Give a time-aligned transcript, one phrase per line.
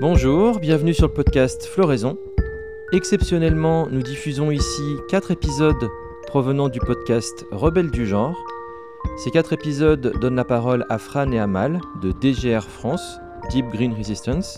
[0.00, 2.16] Bonjour, bienvenue sur le podcast Floraison.
[2.90, 5.90] Exceptionnellement, nous diffusons ici 4 épisodes
[6.26, 8.42] provenant du podcast Rebelles du genre.
[9.18, 13.18] Ces 4 épisodes donnent la parole à Fran et Amal de DGR France,
[13.50, 14.56] Deep Green Resistance,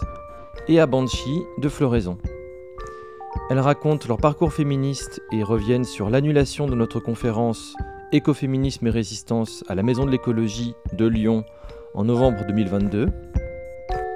[0.69, 2.19] et à Banshee de Floraison.
[3.51, 7.75] Elles racontent leur parcours féministe et reviennent sur l'annulation de notre conférence
[8.13, 11.45] Écoféminisme et résistance à la Maison de l'écologie de Lyon
[11.95, 13.09] en novembre 2022.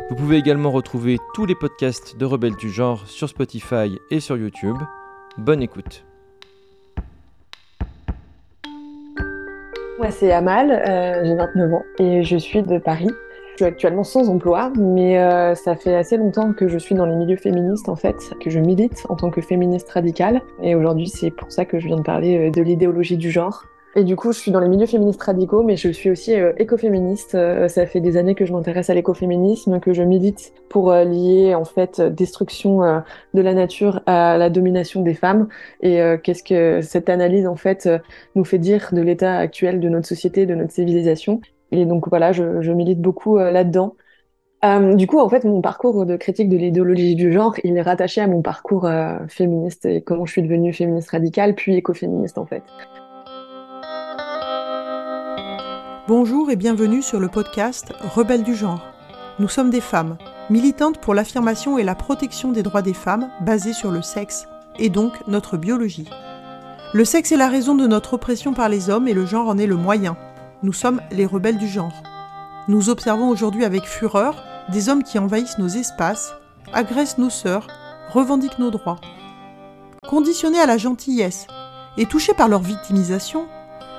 [0.08, 4.36] Vous pouvez également retrouver tous les podcasts de Rebelles du genre sur Spotify et sur
[4.36, 4.76] YouTube.
[5.36, 6.04] Bonne écoute.
[9.98, 13.10] Moi, c'est Amal, euh, j'ai 29 ans et je suis de Paris.
[13.52, 17.06] Je suis actuellement sans emploi, mais euh, ça fait assez longtemps que je suis dans
[17.06, 20.40] les milieux féministes en fait, que je milite en tant que féministe radicale.
[20.62, 23.64] Et aujourd'hui, c'est pour ça que je viens de parler euh, de l'idéologie du genre.
[23.98, 26.52] Et du coup, je suis dans les milieux féministes radicaux, mais je suis aussi euh,
[26.58, 27.34] écoféministe.
[27.34, 31.04] Euh, ça fait des années que je m'intéresse à l'écoféminisme, que je milite pour euh,
[31.04, 32.80] lier en fait destruction
[33.32, 35.48] de la nature à la domination des femmes.
[35.80, 37.88] Et qu'est-ce que cette analyse en fait
[38.34, 41.40] nous fait dire de l'état actuel de notre société, de notre civilisation.
[41.72, 43.94] Et donc voilà, je, je milite beaucoup là-dedans.
[44.94, 48.20] Du coup, en fait, mon parcours de critique de l'idéologie du genre, il est rattaché
[48.20, 48.88] à mon parcours
[49.28, 52.62] féministe et comment je suis devenue féministe radicale, puis écoféministe en fait.
[56.08, 58.80] Bonjour et bienvenue sur le podcast Rebelles du genre.
[59.40, 60.16] Nous sommes des femmes,
[60.50, 64.46] militantes pour l'affirmation et la protection des droits des femmes basés sur le sexe,
[64.78, 66.08] et donc notre biologie.
[66.94, 69.58] Le sexe est la raison de notre oppression par les hommes et le genre en
[69.58, 70.16] est le moyen.
[70.62, 72.04] Nous sommes les rebelles du genre.
[72.68, 76.34] Nous observons aujourd'hui avec fureur des hommes qui envahissent nos espaces,
[76.72, 77.66] agressent nos sœurs,
[78.12, 79.00] revendiquent nos droits.
[80.06, 81.48] Conditionnés à la gentillesse
[81.98, 83.48] et touchés par leur victimisation,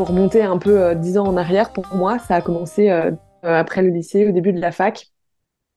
[0.00, 1.74] Faut remonter un peu euh, dix ans en arrière.
[1.74, 3.10] Pour moi, ça a commencé euh,
[3.42, 5.08] après le lycée, au début de la fac.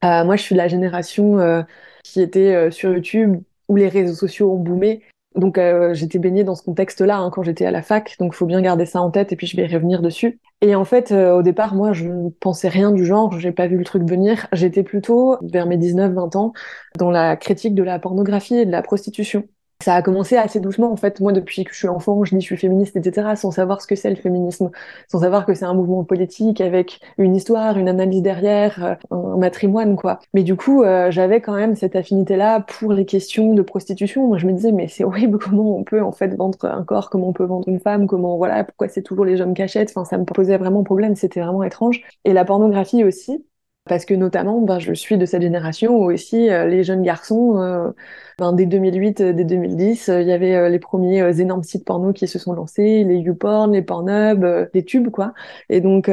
[0.06, 1.62] Euh, moi, je suis de la génération euh,
[2.06, 5.02] qui était euh, sur YouTube où les réseaux sociaux ont boomé.
[5.36, 8.16] Donc, euh, j'étais baignée dans ce contexte-là hein, quand j'étais à la fac.
[8.18, 10.40] Donc, faut bien garder ça en tête et puis je vais revenir dessus.
[10.62, 13.38] Et en fait, euh, au départ, moi, je ne pensais rien du genre.
[13.38, 14.48] J'ai pas vu le truc venir.
[14.54, 16.54] J'étais plutôt, vers mes 19-20 ans,
[16.98, 19.44] dans la critique de la pornographie et de la prostitution.
[19.84, 21.20] Ça a commencé assez doucement, en fait.
[21.20, 23.88] Moi, depuis que je suis enfant, je dis je suis féministe, etc., sans savoir ce
[23.88, 24.72] que c'est le féminisme,
[25.10, 29.36] sans savoir que c'est un mouvement politique avec une histoire, une analyse derrière, euh, un
[29.38, 30.20] matrimoine, quoi.
[30.34, 34.26] Mais du coup, euh, j'avais quand même cette affinité-là pour les questions de prostitution.
[34.26, 37.10] Moi, je me disais, mais c'est horrible comment on peut, en fait, vendre un corps,
[37.10, 39.92] comment on peut vendre une femme, comment, voilà, pourquoi c'est toujours les hommes cachettes.
[39.94, 42.02] Enfin, ça me posait vraiment problème, c'était vraiment étrange.
[42.24, 43.46] Et la pornographie aussi.
[43.86, 47.94] Parce que notamment, ben, je suis de cette génération où aussi euh, les jeunes garçons,
[48.40, 51.86] ben, dès 2008, euh, dès 2010, euh, il y avait euh, les premiers énormes sites
[51.86, 55.34] porno qui se sont lancés, les YouPorn, les Pornhub, les tubes, quoi.
[55.70, 56.10] Et donc,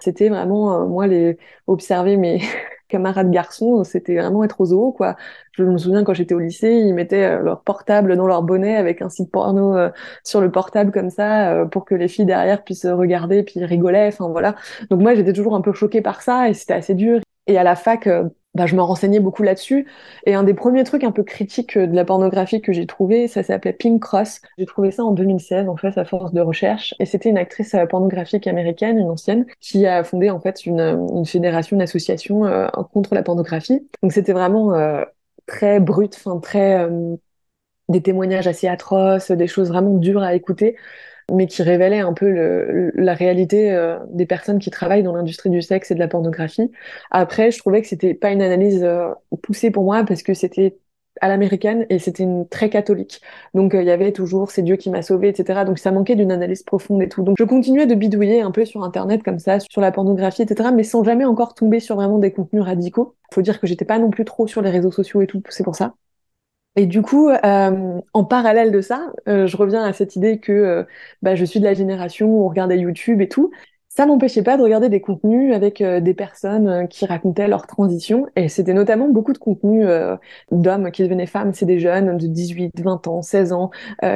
[0.00, 2.40] c'était vraiment, moi, les observer mes
[2.88, 5.16] camarades garçons, c'était vraiment être aux zoo, quoi.
[5.52, 9.02] Je me souviens quand j'étais au lycée, ils mettaient leur portable dans leur bonnet avec
[9.02, 9.76] un site porno
[10.24, 14.08] sur le portable comme ça pour que les filles derrière puissent regarder puis rigolaient.
[14.08, 14.56] Enfin voilà.
[14.90, 17.20] Donc moi j'étais toujours un peu choquée par ça et c'était assez dur.
[17.46, 18.08] Et à la fac,
[18.54, 19.86] bah, je me renseignais beaucoup là-dessus.
[20.26, 23.28] Et un des premiers trucs un peu critiques euh, de la pornographie que j'ai trouvé,
[23.28, 24.40] ça s'appelait Pink Cross.
[24.58, 26.94] J'ai trouvé ça en 2016, en fait, à force de recherche.
[26.98, 30.80] Et c'était une actrice euh, pornographique américaine, une ancienne, qui a fondé en fait une,
[30.80, 33.88] une fédération, une association euh, contre la pornographie.
[34.02, 35.04] Donc c'était vraiment euh,
[35.46, 37.16] très brut, enfin très euh,
[37.88, 40.76] des témoignages assez atroces, des choses vraiment dures à écouter
[41.30, 45.62] mais qui révélaient un peu la réalité euh, des personnes qui travaillent dans l'industrie du
[45.62, 46.70] sexe et de la pornographie.
[47.10, 49.10] Après, je trouvais que c'était pas une analyse euh,
[49.42, 50.78] poussée pour moi parce que c'était
[51.20, 53.20] à l'américaine et c'était très catholique.
[53.54, 55.64] Donc euh, il y avait toujours c'est Dieu qui m'a sauvé, etc.
[55.64, 57.22] Donc ça manquait d'une analyse profonde et tout.
[57.22, 60.70] Donc je continuais de bidouiller un peu sur internet comme ça, sur la pornographie, etc.
[60.72, 63.14] Mais sans jamais encore tomber sur vraiment des contenus radicaux.
[63.32, 65.64] Faut dire que j'étais pas non plus trop sur les réseaux sociaux et tout, c'est
[65.64, 65.94] pour ça.
[66.76, 70.52] Et du coup, euh, en parallèle de ça, euh, je reviens à cette idée que
[70.52, 70.84] euh,
[71.20, 73.50] bah, je suis de la génération où on regardait YouTube et tout.
[73.88, 77.66] Ça m'empêchait pas de regarder des contenus avec euh, des personnes euh, qui racontaient leur
[77.66, 78.28] transition.
[78.36, 79.86] Et c'était notamment beaucoup de contenus
[80.52, 81.52] d'hommes qui devenaient femmes.
[81.52, 83.70] C'est des jeunes de 18, 20 ans, 16 ans,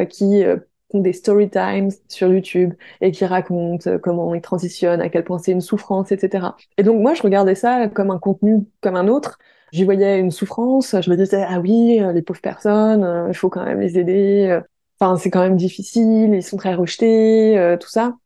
[0.08, 0.44] qui
[0.92, 5.38] font des story times sur YouTube et qui racontent comment ils transitionnent, à quel point
[5.38, 6.56] c'est une souffrance, etc.
[6.78, 9.38] Et donc moi, je regardais ça comme un contenu comme un autre.
[9.74, 13.64] J'y voyais une souffrance, je me disais ah oui, les pauvres personnes, il faut quand
[13.64, 14.60] même les aider.
[15.00, 18.16] Enfin, c'est quand même difficile, ils sont très rejetés, tout ça.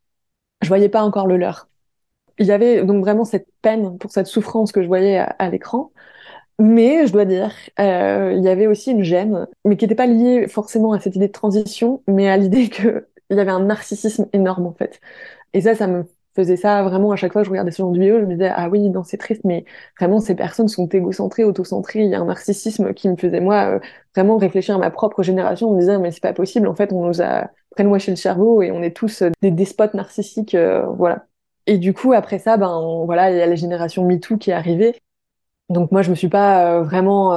[0.63, 1.69] Je voyais pas encore le leur.
[2.39, 5.93] Il y avait donc vraiment cette peine pour cette souffrance que je voyais à l'écran.
[6.61, 10.07] Mais je dois dire, euh, il y avait aussi une gêne, mais qui n'était pas
[10.07, 14.29] liée forcément à cette idée de transition, mais à l'idée qu'il y avait un narcissisme
[14.33, 15.01] énorme en fait.
[15.55, 16.05] Et ça, ça me
[16.35, 18.35] faisait ça vraiment à chaque fois que je regardais ce genre de vidéo, je me
[18.35, 19.65] disais ah oui, non c'est triste, mais
[19.99, 22.01] vraiment ces personnes sont égocentrées, autocentrées.
[22.01, 23.81] Il y a un narcissisme qui me faisait moi euh,
[24.15, 26.69] vraiment réfléchir à ma propre génération, en me disant mais c'est pas possible.
[26.69, 27.49] En fait, on nous a
[27.99, 31.27] chez le cerveau et on est tous euh, des despotes narcissiques, euh, voilà.
[31.67, 34.55] Et du coup, après ça, ben voilà, il y a la génération MeToo qui est
[34.55, 34.95] arrivée
[35.71, 37.35] donc moi, je me suis pas vraiment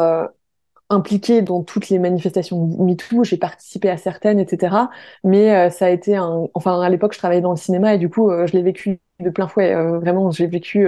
[0.91, 3.23] impliquée dans toutes les manifestations MeToo.
[3.23, 4.75] J'ai participé à certaines, etc.
[5.23, 6.47] Mais euh, ça a été un...
[6.53, 9.29] Enfin, à l'époque, je travaillais dans le cinéma et du coup, je l'ai vécu de
[9.29, 9.73] plein fouet.
[9.99, 10.87] vraiment, j'ai vécu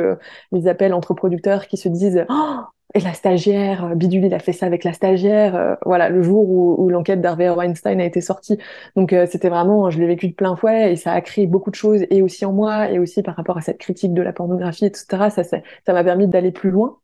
[0.52, 2.60] les appels entre producteurs qui se disent oh
[2.96, 5.78] et la stagiaire, Bidule, il a fait ça avec la stagiaire.
[5.86, 8.58] voilà, le jour où, où l'enquête d'Harvey Weinstein a été sortie.
[8.96, 11.76] Donc c'était vraiment, je l'ai vécu de plein fouet et ça a créé beaucoup de
[11.76, 14.86] choses et aussi en moi et aussi par rapport à cette critique de la pornographie,
[14.86, 15.30] etc.
[15.30, 17.00] Ça, ça m'a permis d'aller plus loin.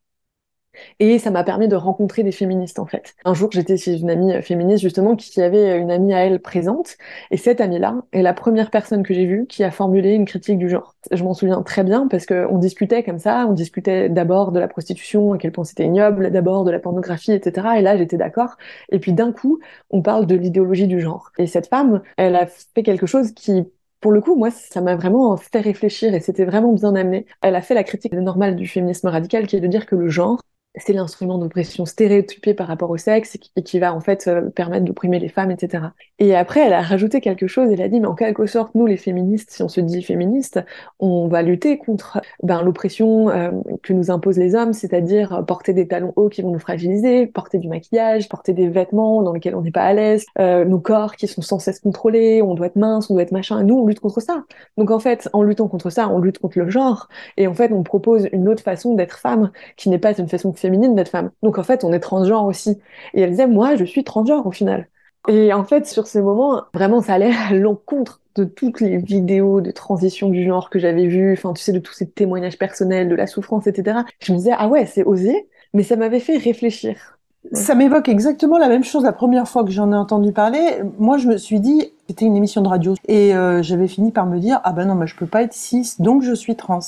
[0.99, 3.15] Et ça m'a permis de rencontrer des féministes en fait.
[3.25, 6.97] Un jour, j'étais chez une amie féministe justement qui avait une amie à elle présente,
[7.31, 10.57] et cette amie-là est la première personne que j'ai vue qui a formulé une critique
[10.57, 10.95] du genre.
[11.11, 14.67] Je m'en souviens très bien parce qu'on discutait comme ça, on discutait d'abord de la
[14.67, 17.67] prostitution, à quel point c'était ignoble, d'abord de la pornographie, etc.
[17.77, 18.57] Et là, j'étais d'accord.
[18.91, 21.31] Et puis d'un coup, on parle de l'idéologie du genre.
[21.37, 23.65] Et cette femme, elle a fait quelque chose qui
[24.01, 27.25] pour le coup, moi, ça m'a vraiment fait réfléchir et c'était vraiment bien amené.
[27.41, 30.07] Elle a fait la critique normale du féminisme radical qui est de dire que le
[30.09, 30.41] genre,
[30.75, 34.85] c'est l'instrument d'oppression stéréotypé par rapport au sexe et qui, va en fait euh, permettre
[34.85, 35.85] d'opprimer les femmes, etc.
[36.19, 38.85] Et après, elle a rajouté quelque chose, elle a dit, mais en quelque sorte, nous
[38.85, 40.59] les féministes, si on se dit féministes,
[40.99, 43.51] on va lutter contre ben, l'oppression euh,
[43.81, 47.57] que nous imposent les hommes, c'est-à-dire porter des talons hauts qui vont nous fragiliser, porter
[47.57, 51.15] du maquillage, porter des vêtements dans lesquels on n'est pas à l'aise, euh, nos corps
[51.15, 53.87] qui sont sans cesse contrôlés, on doit être mince, on doit être machin, nous on
[53.87, 54.43] lutte contre ça.
[54.77, 57.71] Donc en fait, en luttant contre ça, on lutte contre le genre, et en fait
[57.71, 61.31] on propose une autre façon d'être femme, qui n'est pas une façon féminine d'être femme.
[61.43, 62.79] Donc en fait, on est transgenre aussi.
[63.13, 64.87] Et elle disait, moi, je suis transgenre au final.
[65.27, 69.61] Et en fait, sur ce moment, vraiment, ça allait à l'encontre de toutes les vidéos
[69.61, 73.09] de transition du genre que j'avais vues, enfin, tu sais, de tous ces témoignages personnels,
[73.09, 73.99] de la souffrance, etc.
[74.19, 77.19] Je me disais, ah ouais, c'est osé, mais ça m'avait fait réfléchir.
[77.53, 80.81] Ça m'évoque exactement la même chose la première fois que j'en ai entendu parler.
[80.97, 84.25] Moi, je me suis dit, c'était une émission de radio, et euh, j'avais fini par
[84.25, 86.79] me dire, ah ben non, mais je peux pas être cis, donc je suis trans.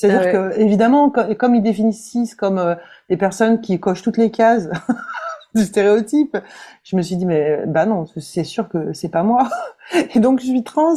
[0.00, 2.74] C'est-à-dire ah que, évidemment, comme ils définissent comme euh,
[3.10, 4.70] des personnes qui cochent toutes les cases
[5.54, 6.38] du stéréotype,
[6.84, 9.50] je me suis dit, mais bah non, c'est sûr que c'est pas moi.
[10.14, 10.94] Et donc, je suis trans.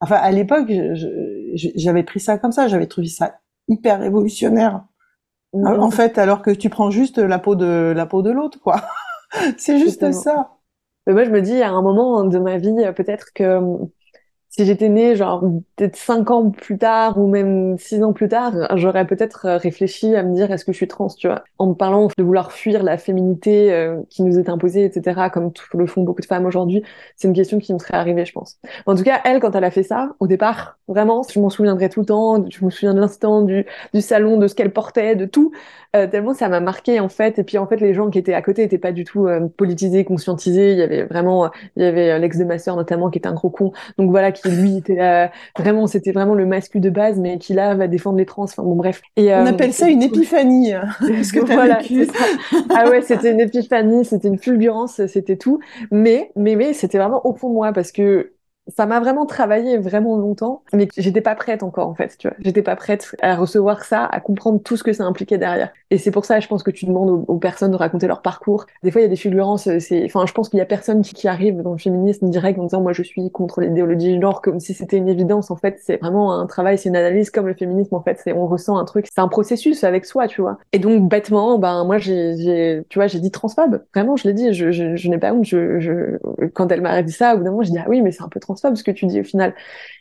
[0.00, 0.72] Enfin, à l'époque,
[1.52, 3.38] j'avais pris ça comme ça, j'avais trouvé ça
[3.68, 4.82] hyper révolutionnaire.
[5.52, 5.66] Mmh.
[5.66, 8.80] En fait, alors que tu prends juste la peau de la peau de l'autre, quoi.
[9.58, 10.52] c'est juste ça.
[11.06, 13.60] Mais moi, je me dis, à un moment de ma vie, peut-être que
[14.54, 15.40] si j'étais née genre
[15.76, 20.14] peut-être cinq ans plus tard ou même six ans plus tard, j'aurais peut-être euh, réfléchi
[20.14, 22.52] à me dire est-ce que je suis trans, tu vois, en me parlant de vouloir
[22.52, 25.30] fuir la féminité euh, qui nous est imposée, etc.
[25.32, 26.82] Comme le font beaucoup de femmes aujourd'hui,
[27.16, 28.58] c'est une question qui me serait arrivée, je pense.
[28.84, 31.88] En tout cas, elle, quand elle a fait ça, au départ, vraiment, je m'en souviendrai
[31.88, 32.44] tout le temps.
[32.50, 35.52] Je me souviens de l'instant du, du salon, de ce qu'elle portait, de tout.
[35.94, 37.38] Euh, tellement ça m'a marqué en fait.
[37.38, 40.04] Et puis en fait, les gens qui étaient à côté étaient pas du tout politisés,
[40.04, 40.72] conscientisés.
[40.72, 43.34] Il y avait vraiment, il y avait l'ex de ma sœur notamment qui était un
[43.34, 43.72] gros con.
[43.98, 47.54] Donc voilà, qui lui était là, vraiment, c'était vraiment le masque de base, mais qui
[47.54, 48.44] là va défendre les trans.
[48.44, 49.02] Enfin bon, bref.
[49.16, 50.72] Et, On euh, appelle ça une épiphanie.
[51.00, 51.80] Parce que voilà,
[52.74, 55.60] ah ouais, c'était une épiphanie, c'était une fulgurance, c'était tout.
[55.90, 58.32] Mais, mais, mais, c'était vraiment au fond de moi parce que
[58.68, 62.36] ça m'a vraiment travaillé vraiment longtemps, mais j'étais pas prête encore en fait, tu vois.
[62.40, 65.72] J'étais pas prête à recevoir ça, à comprendre tout ce que ça impliquait derrière.
[65.90, 68.66] Et c'est pour ça, je pense que tu demandes aux, personnes de raconter leur parcours.
[68.84, 69.68] Des fois, il y a des fulgurances.
[69.78, 72.64] C'est, enfin, je pense qu'il y a personne qui, arrive dans le féminisme direct en
[72.64, 75.50] disant moi je suis contre l'idéologie genre comme si c'était une évidence.
[75.50, 77.94] En fait, c'est vraiment un travail, c'est une analyse comme le féminisme.
[77.94, 80.58] En fait, c'est on ressent un truc, c'est un processus avec soi, tu vois.
[80.72, 83.82] Et donc bêtement, ben moi j'ai, tu vois, j'ai dit transphobe.
[83.94, 84.52] Vraiment, je l'ai dit.
[84.52, 85.44] Je, je, je n'ai pas honte.
[85.44, 86.18] Je, je,
[86.54, 88.22] quand elle m'a dit ça, au bout d'un moment, j'ai dit ah oui, mais c'est
[88.22, 89.54] un peu transphobe ce que tu dis au final.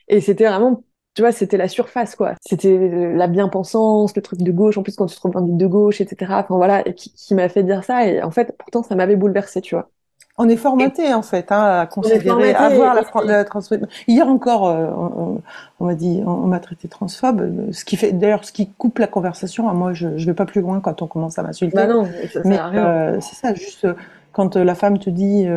[0.08, 2.36] Et c'était vraiment tu vois, c'était la surface, quoi.
[2.42, 6.00] C'était la bien-pensance, le truc de gauche, en plus quand tu te revendiques de gauche,
[6.00, 6.32] etc.
[6.36, 8.06] Enfin voilà, et qui, qui m'a fait dire ça.
[8.08, 9.90] Et en fait, pourtant, ça m'avait bouleversé, tu vois.
[10.38, 13.86] On est formaté en fait hein, à considérer, à voir la, la transphobe.
[14.08, 14.88] Hier encore, euh,
[15.80, 19.08] on, m'a dit, on, m'a traité transphobe, ce qui fait d'ailleurs ce qui coupe la
[19.08, 19.72] conversation.
[19.74, 21.76] Moi, je, je vais pas plus loin quand on commence à m'insulter.
[21.76, 22.08] Bah non,
[22.46, 23.86] mais euh, c'est ça, juste
[24.32, 25.48] quand la femme te dit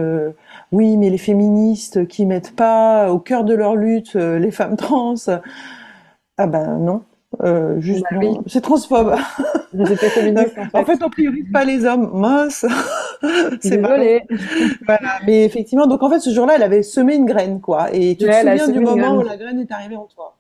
[0.73, 5.15] oui, mais les féministes qui mettent pas au cœur de leur lutte les femmes trans,
[6.37, 7.03] ah ben non,
[7.43, 9.15] euh, juste bah c'est transphobe.
[9.73, 10.79] féministe, en fait.
[10.79, 12.11] en fait, on priorise pas les hommes.
[12.13, 12.65] Mince.
[13.61, 14.23] c'est volé.
[14.87, 15.19] voilà.
[15.27, 17.89] Mais effectivement, donc en fait, ce jour-là, elle avait semé une graine, quoi.
[17.93, 20.35] Et tu te souviens du moment où la graine est arrivée en toi?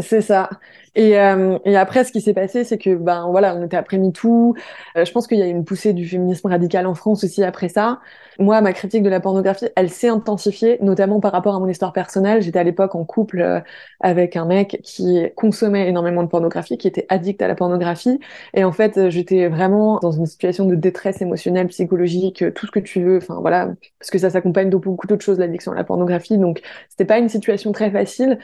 [0.00, 0.50] C'est ça.
[0.96, 3.96] Et, euh, et, après, ce qui s'est passé, c'est que ben voilà, on était après
[3.98, 4.54] MeToo.
[4.96, 7.44] Euh, je pense qu'il y a eu une poussée du féminisme radical en France aussi
[7.44, 8.00] après ça.
[8.40, 11.92] Moi, ma critique de la pornographie, elle s'est intensifiée, notamment par rapport à mon histoire
[11.92, 12.42] personnelle.
[12.42, 13.60] J'étais à l'époque en couple euh,
[14.00, 18.18] avec un mec qui consommait énormément de pornographie, qui était addict à la pornographie.
[18.54, 22.80] Et en fait, j'étais vraiment dans une situation de détresse émotionnelle, psychologique, tout ce que
[22.80, 23.18] tu veux.
[23.18, 26.38] Enfin voilà, parce que ça s'accompagne de beaucoup d'autres choses, l'addiction à la pornographie.
[26.38, 28.38] Donc, c'était pas une situation très facile.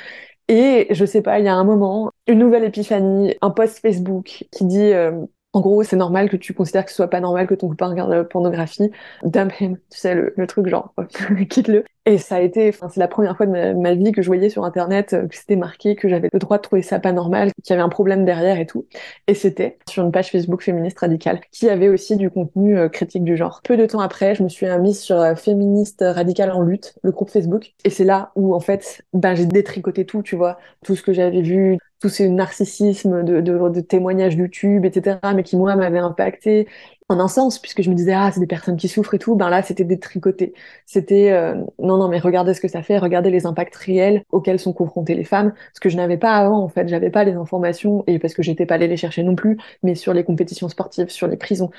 [0.48, 4.44] Et je sais pas, il y a un moment, une nouvelle épiphanie, un post Facebook
[4.52, 5.26] qui dit euh,
[5.56, 7.88] en gros, c'est normal que tu considères que ce soit pas normal que ton copain
[7.88, 8.90] regarde la pornographie.
[9.24, 10.92] Dump him, tu sais, le, truc genre,
[11.48, 11.82] quitte-le.
[12.04, 14.50] Et ça a été, enfin, c'est la première fois de ma, vie que je voyais
[14.50, 17.52] sur Internet euh, que c'était marqué que j'avais le droit de trouver ça pas normal,
[17.64, 18.84] qu'il y avait un problème derrière et tout.
[19.28, 23.24] Et c'était sur une page Facebook féministe radicale qui avait aussi du contenu euh, critique
[23.24, 23.62] du genre.
[23.64, 27.12] Peu de temps après, je me suis mise sur euh, Féministe Radicale en lutte, le
[27.12, 27.72] groupe Facebook.
[27.84, 30.58] Et c'est là où, en fait, ben, j'ai détricoté tout, tu vois.
[30.84, 35.56] Tout ce que j'avais vu, tout ce narcissisme de, de, témoignages YouTube, etc., mais qui,
[35.56, 36.68] moi, m'avait impacté
[37.08, 39.36] en un sens, puisque je me disais, ah, c'est des personnes qui souffrent et tout,
[39.36, 40.54] ben là, c'était détricoté.
[40.86, 44.58] C'était, euh, non, non, mais regardez ce que ça fait, regardez les impacts réels auxquels
[44.58, 47.34] sont confrontées les femmes, ce que je n'avais pas avant, en fait, j'avais pas les
[47.34, 50.68] informations, et parce que j'étais pas allée les chercher non plus, mais sur les compétitions
[50.68, 51.70] sportives, sur les prisons,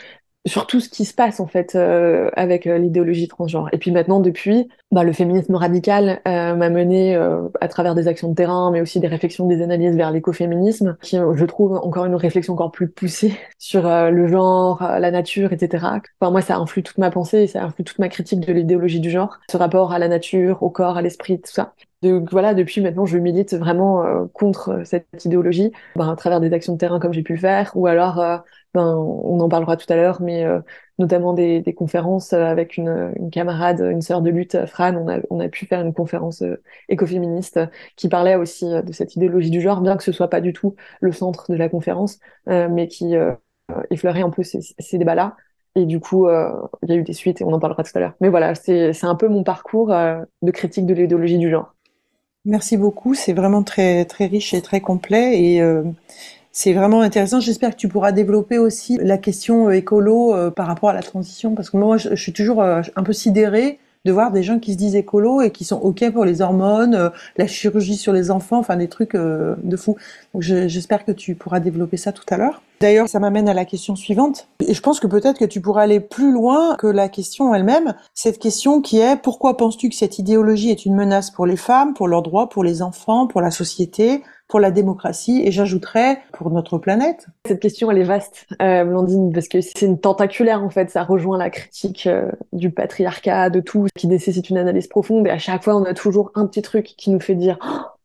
[0.48, 3.70] sur tout ce qui se passe en fait euh, avec euh, l'idéologie transgenre.
[3.74, 7.16] Et puis maintenant, depuis, bah, le féminisme radical euh, m'a mené
[7.62, 11.18] à travers des actions de terrain, mais aussi des réflexions, des analyses vers l'écoféminisme, qui,
[11.18, 15.86] je trouve, encore une réflexion encore plus poussée sur le genre, la nature, etc.
[16.20, 19.10] Enfin, moi, ça influe toute ma pensée, ça influe toute ma critique de l'idéologie du
[19.10, 21.74] genre, ce rapport à la nature, au corps, à l'esprit, tout ça.
[22.01, 26.74] Donc voilà, depuis maintenant, je milite vraiment contre cette idéologie, bah, à travers des actions
[26.74, 28.44] de terrain comme j'ai pu faire, ou alors
[28.77, 30.60] ben, on en parlera tout à l'heure, mais euh,
[31.00, 35.50] notamment des, conférences avec une, camarade, une sœur de lutte, Fran, on a, on a
[35.50, 37.60] pu faire une conférence euh, écoféministe
[37.96, 40.54] qui parlait aussi euh, de cette idéologie du genre, bien que ce soit pas du
[40.54, 43.16] tout le centre de la conférence, mais qui
[43.89, 45.36] effleurait un peu ces, débats-là.
[45.75, 48.00] Et du coup, il y a eu des suites et on en parlera tout à
[48.00, 48.13] l'heure.
[48.22, 51.74] Mais voilà, c'est un peu mon parcours de critique de l'idéologie du genre.
[52.48, 55.62] Merci beaucoup, c'est vraiment très très riche et très complet et
[56.58, 57.39] c'est vraiment intéressant.
[57.39, 61.04] J'espère que tu pourras développer aussi la question euh, écolo euh, par rapport à la
[61.04, 64.60] transition, parce que moi, je, suis toujours euh, un peu sidérée de voir des gens
[64.60, 68.32] qui se disent écolo et qui sont ok pour les hormones, la chirurgie sur les
[68.32, 69.96] enfants, enfin des trucs de fou.
[70.34, 72.62] Donc j'espère que tu pourras développer ça tout à l'heure.
[72.80, 74.48] D'ailleurs, ça m'amène à la question suivante.
[74.66, 77.96] Et je pense que peut-être que tu pourras aller plus loin que la question elle-même.
[78.13, 81.96] Cette question qui est pourquoi penses-tu que cette idéologie est une menace pour les femmes,
[81.96, 84.22] pour leurs droits, pour les enfants, pour la société?
[84.48, 87.27] Pour la démocratie et j'ajouterais pour notre planète.
[87.46, 90.89] Cette question, elle est vaste, euh, Blandine, parce que c'est une tentaculaire en fait.
[90.89, 95.27] Ça rejoint la critique euh, du patriarcat, de tout, qui nécessite une analyse profonde.
[95.27, 97.98] Et à chaque fois, on a toujours un petit truc qui nous fait dire oh,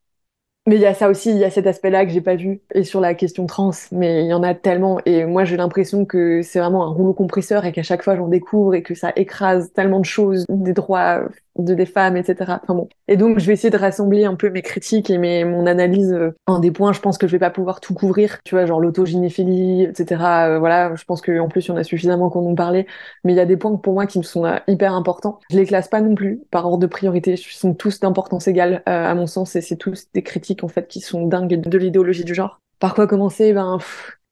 [0.67, 2.61] mais il y a ça aussi, il y a cet aspect-là que j'ai pas vu.
[2.73, 5.01] Et sur la question trans, mais il y en a tellement.
[5.07, 8.29] Et moi, j'ai l'impression que c'est vraiment un rouleau compresseur et qu'à chaque fois, j'en
[8.29, 11.23] découvre et que ça écrase tellement de choses, des droits
[11.59, 12.61] de des femmes, etc.
[12.63, 12.89] Enfin bon.
[13.09, 16.13] Et donc, je vais essayer de rassembler un peu mes critiques et mes, mon analyse
[16.13, 16.93] euh, en des points.
[16.93, 20.23] Je pense que je vais pas pouvoir tout couvrir, tu vois, genre l'autogynéphilie, etc.
[20.23, 22.87] Euh, voilà, je pense qu'en plus, il y en a suffisamment qu'on en parlait.
[23.25, 25.41] Mais il y a des points pour moi qui me sont euh, hyper importants.
[25.51, 27.35] Je les classe pas non plus par ordre de priorité.
[27.35, 30.89] Ils sont tous d'importance égale, à mon sens, et c'est tous des critiques, en fait,
[30.89, 32.61] qui sont dingues de l'idéologie du genre.
[32.79, 33.53] Par quoi commencer?
[33.53, 33.79] Ben,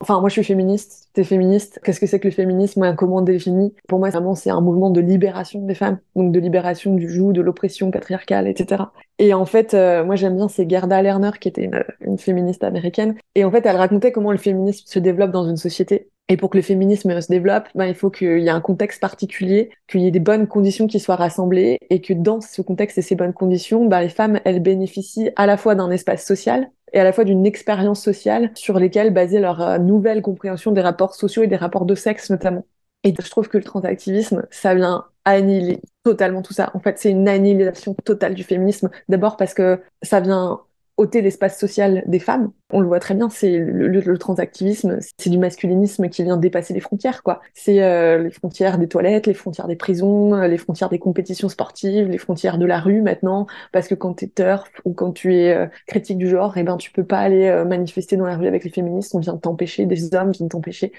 [0.03, 1.09] Enfin, moi, je suis féministe.
[1.13, 1.79] T'es féministe.
[1.85, 3.75] Qu'est-ce que c'est que le féminisme Comment on définit?
[3.87, 7.33] Pour moi, vraiment, c'est un mouvement de libération des femmes, donc de libération du joug,
[7.33, 8.85] de l'oppression patriarcale, etc.
[9.19, 12.65] Et en fait, euh, moi, j'aime bien, c'est Gerda Lerner, qui était une, une, féministe
[12.65, 13.15] américaine.
[13.35, 16.09] Et en fait, elle racontait comment le féminisme se développe dans une société.
[16.31, 19.01] Et pour que le féminisme se développe, ben, il faut qu'il y ait un contexte
[19.01, 22.99] particulier, qu'il y ait des bonnes conditions qui soient rassemblées, et que dans ce contexte
[22.99, 26.71] et ces bonnes conditions, ben, les femmes, elles bénéficient à la fois d'un espace social,
[26.93, 30.81] et à la fois d'une expérience sociale sur lesquelles baser leur euh, nouvelle compréhension des
[30.81, 32.65] rapports sociaux et des rapports de sexe notamment.
[33.05, 36.71] Et je trouve que le transactivisme, ça vient annihiler totalement tout ça.
[36.75, 38.91] En fait, c'est une annihilation totale du féminisme.
[39.09, 40.61] D'abord parce que ça vient
[41.01, 42.53] ôter l'espace social des femmes.
[42.73, 46.81] On le voit très bien, c'est le, transactivisme, c'est du masculinisme qui vient dépasser les
[46.81, 47.41] frontières, quoi.
[47.55, 52.09] C'est euh, les frontières des toilettes, les frontières des prisons, les frontières des compétitions sportives,
[52.09, 55.35] les frontières de la rue maintenant, parce que quand tu es turf ou quand tu
[55.35, 58.37] es euh, critique du genre, eh ben tu peux pas aller euh, manifester dans la
[58.37, 60.93] rue avec les féministes, on vient t'empêcher, des hommes viennent t'empêcher,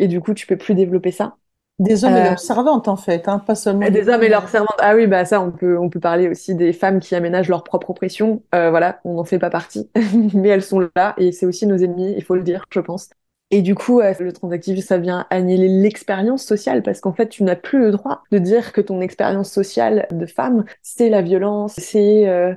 [0.00, 1.36] et du coup tu peux plus développer ça.
[1.78, 3.90] Des hommes et leurs servantes, en fait, hein, pas seulement.
[3.90, 4.78] Des, hommes et leurs servantes.
[4.78, 7.64] Ah oui, bah ça, on peut, on peut parler aussi des femmes qui aménagent leur
[7.64, 8.42] propre oppression.
[8.52, 9.90] voilà, on n'en fait pas partie,
[10.34, 13.10] mais elles sont là et c'est aussi nos ennemis, il faut le dire, je pense.
[13.50, 17.56] Et du coup, le transactivisme, ça vient annihiler l'expérience sociale parce qu'en fait, tu n'as
[17.56, 22.28] plus le droit de dire que ton expérience sociale de femme, c'est la violence, c'est
[22.28, 22.54] euh,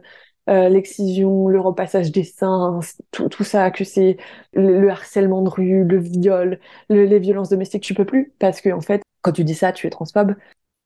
[0.49, 2.79] euh, l'excision, le repassage des seins,
[3.11, 4.17] tout, tout ça, que c'est
[4.53, 6.59] le, harcèlement de rue, le viol,
[6.89, 9.87] les violences domestiques, tu peux plus parce que en fait, quand tu dis ça, tu
[9.87, 10.35] es transphobe.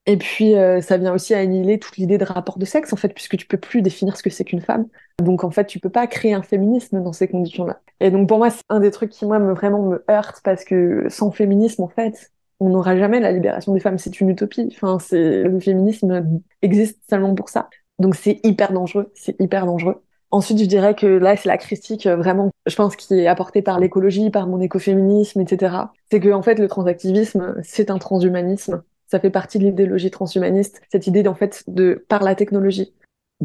[0.08, 3.10] Et puis, euh, ça vient aussi annihiler toute l'idée de rapport de sexe, en fait,
[3.10, 4.88] puisque tu peux plus définir ce que c'est qu'une femme.
[5.20, 7.82] Donc, en fait, tu peux pas créer un féminisme dans ces conditions-là.
[8.00, 10.64] Et donc, pour moi, c'est un des trucs qui, moi, me, vraiment me heurte, parce
[10.66, 14.00] que sans féminisme, en fait, on n'aura jamais la libération des femmes.
[14.00, 14.68] C'est une utopie.
[14.72, 17.70] Enfin, le féminisme existe seulement pour ça.
[18.00, 19.12] Donc, c'est hyper dangereux.
[19.14, 20.04] C'est hyper dangereux.
[20.32, 23.62] Ensuite, je dirais que là, c'est la critique euh, vraiment, je pense, qui est apportée
[23.62, 25.92] par l'écologie, par mon écoféminisme, etc.
[26.10, 30.82] C'est que, en fait, le transactivisme, c'est un transhumanisme ça fait partie de l'idéologie transhumaniste,
[30.90, 32.94] cette idée d'en fait de par la technologie,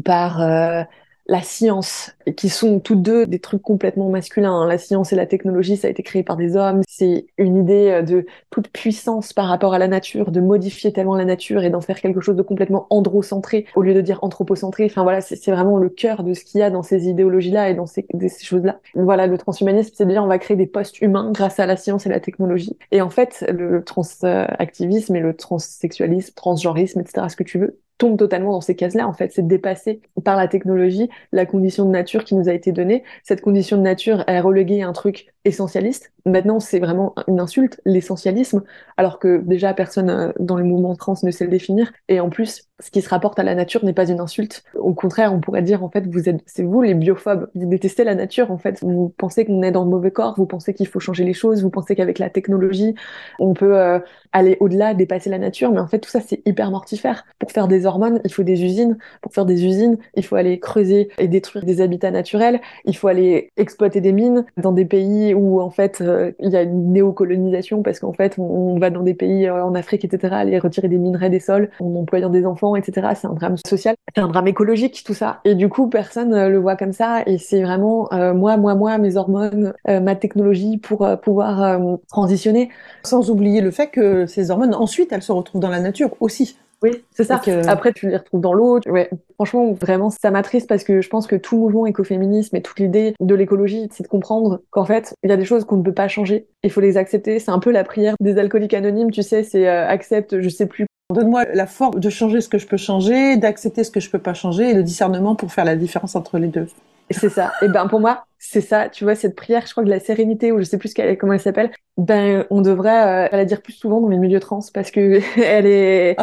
[0.05, 0.83] par euh,
[1.27, 4.53] la science, qui sont tous deux des trucs complètement masculins.
[4.53, 4.67] Hein.
[4.67, 6.81] La science et la technologie, ça a été créé par des hommes.
[6.87, 11.15] C'est une idée euh, de toute puissance par rapport à la nature, de modifier tellement
[11.15, 14.85] la nature et d'en faire quelque chose de complètement androcentré au lieu de dire anthropocentré.
[14.85, 17.73] Enfin voilà, c'est vraiment le cœur de ce qu'il y a dans ces idéologies-là et
[17.73, 18.05] dans ces,
[18.41, 18.79] choses-là.
[18.95, 21.77] Voilà, le transhumanisme, c'est de dire on va créer des postes humains grâce à la
[21.77, 22.77] science et la technologie.
[22.91, 28.17] Et en fait, le transactivisme et le transsexualisme, transgenrisme, etc., ce que tu veux, tombe
[28.17, 29.07] totalement dans ces cases-là.
[29.07, 32.71] En fait, c'est dépasser par la technologie la condition de nature qui nous a été
[32.71, 33.03] donnée.
[33.23, 36.11] Cette condition de nature est reléguée à un truc essentialiste.
[36.25, 38.63] Maintenant, c'est vraiment une insulte, l'essentialisme,
[38.97, 41.91] alors que déjà personne euh, dans le mouvement trans ne sait le définir.
[42.09, 44.63] Et en plus, ce qui se rapporte à la nature n'est pas une insulte.
[44.75, 47.49] Au contraire, on pourrait dire en fait, vous êtes, c'est vous les biophobes.
[47.55, 48.79] Vous détestez la nature en fait.
[48.81, 50.35] Vous pensez qu'on est dans le mauvais corps.
[50.37, 51.63] Vous pensez qu'il faut changer les choses.
[51.63, 52.93] Vous pensez qu'avec la technologie,
[53.39, 53.99] on peut euh,
[54.31, 55.71] aller au-delà, dépasser la nature.
[55.71, 57.25] Mais en fait, tout ça, c'est hyper mortifère.
[57.39, 58.97] Pour faire des hormones, il faut des usines.
[59.21, 62.61] Pour faire des usines, il faut aller creuser et détruire des habitats naturels.
[62.85, 66.57] Il faut aller exploiter des mines dans des pays où en fait euh, il y
[66.57, 70.35] a une néocolonisation parce qu'en fait on, va dans des pays euh, en Afrique etc
[70.35, 73.95] aller retirer des minerais des sols en employant des enfants etc c'est un drame social
[74.15, 75.41] c'est un drame écologique tout ça.
[75.45, 77.23] Et du coup personne euh, le voit comme ça.
[77.25, 82.69] Et c'est vraiment moi moi moi mes hormones ma technologie pour pouvoir transitionner.
[83.03, 86.57] Sans oublier le fait que ces hormones ensuite elles se retrouvent dans la nature aussi
[86.83, 87.41] oui, c'est ça.
[87.67, 88.79] Après, tu les retrouves dans l'eau.
[88.85, 89.09] Ouais.
[89.35, 93.13] Franchement, vraiment, ça m'attriste parce que je pense que tout mouvement écoféminisme et toute l'idée
[93.19, 95.93] de l'écologie, c'est de comprendre qu'en fait, il y a des choses qu'on ne peut
[95.93, 96.47] pas changer.
[96.63, 97.39] Il faut les accepter.
[97.39, 100.67] C'est un peu la prière des alcooliques anonymes, tu sais, c'est euh, accepte, je sais
[100.67, 100.85] plus.
[101.13, 104.19] Donne-moi la force de changer ce que je peux changer, d'accepter ce que je peux
[104.19, 106.67] pas changer et le discernement pour faire la différence entre les deux.
[107.09, 107.53] C'est ça.
[107.61, 108.89] Et ben pour moi, c'est ça.
[108.89, 111.39] Tu vois cette prière, je crois que la sérénité ou je sais plus comment elle
[111.39, 111.71] s'appelle.
[111.97, 115.65] Ben on devrait euh, la dire plus souvent dans les milieux trans parce que elle
[115.65, 116.17] est.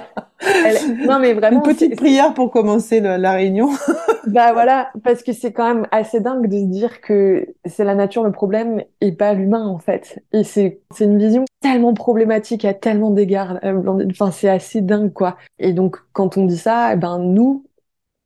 [1.06, 1.64] Non mais vraiment.
[1.64, 3.70] Une petite prière pour commencer la réunion.
[4.26, 7.94] bah voilà, parce que c'est quand même assez dingue de se dire que c'est la
[7.94, 10.22] nature le problème et pas l'humain en fait.
[10.32, 13.58] Et c'est c'est une vision tellement problématique à tellement d'égards.
[13.64, 15.36] Euh, enfin c'est assez dingue quoi.
[15.58, 17.64] Et donc quand on dit ça, eh ben nous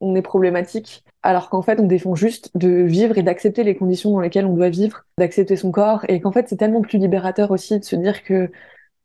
[0.01, 4.11] on est problématique alors qu'en fait on défend juste de vivre et d'accepter les conditions
[4.11, 7.51] dans lesquelles on doit vivre, d'accepter son corps, et qu'en fait c'est tellement plus libérateur
[7.51, 8.49] aussi de se dire que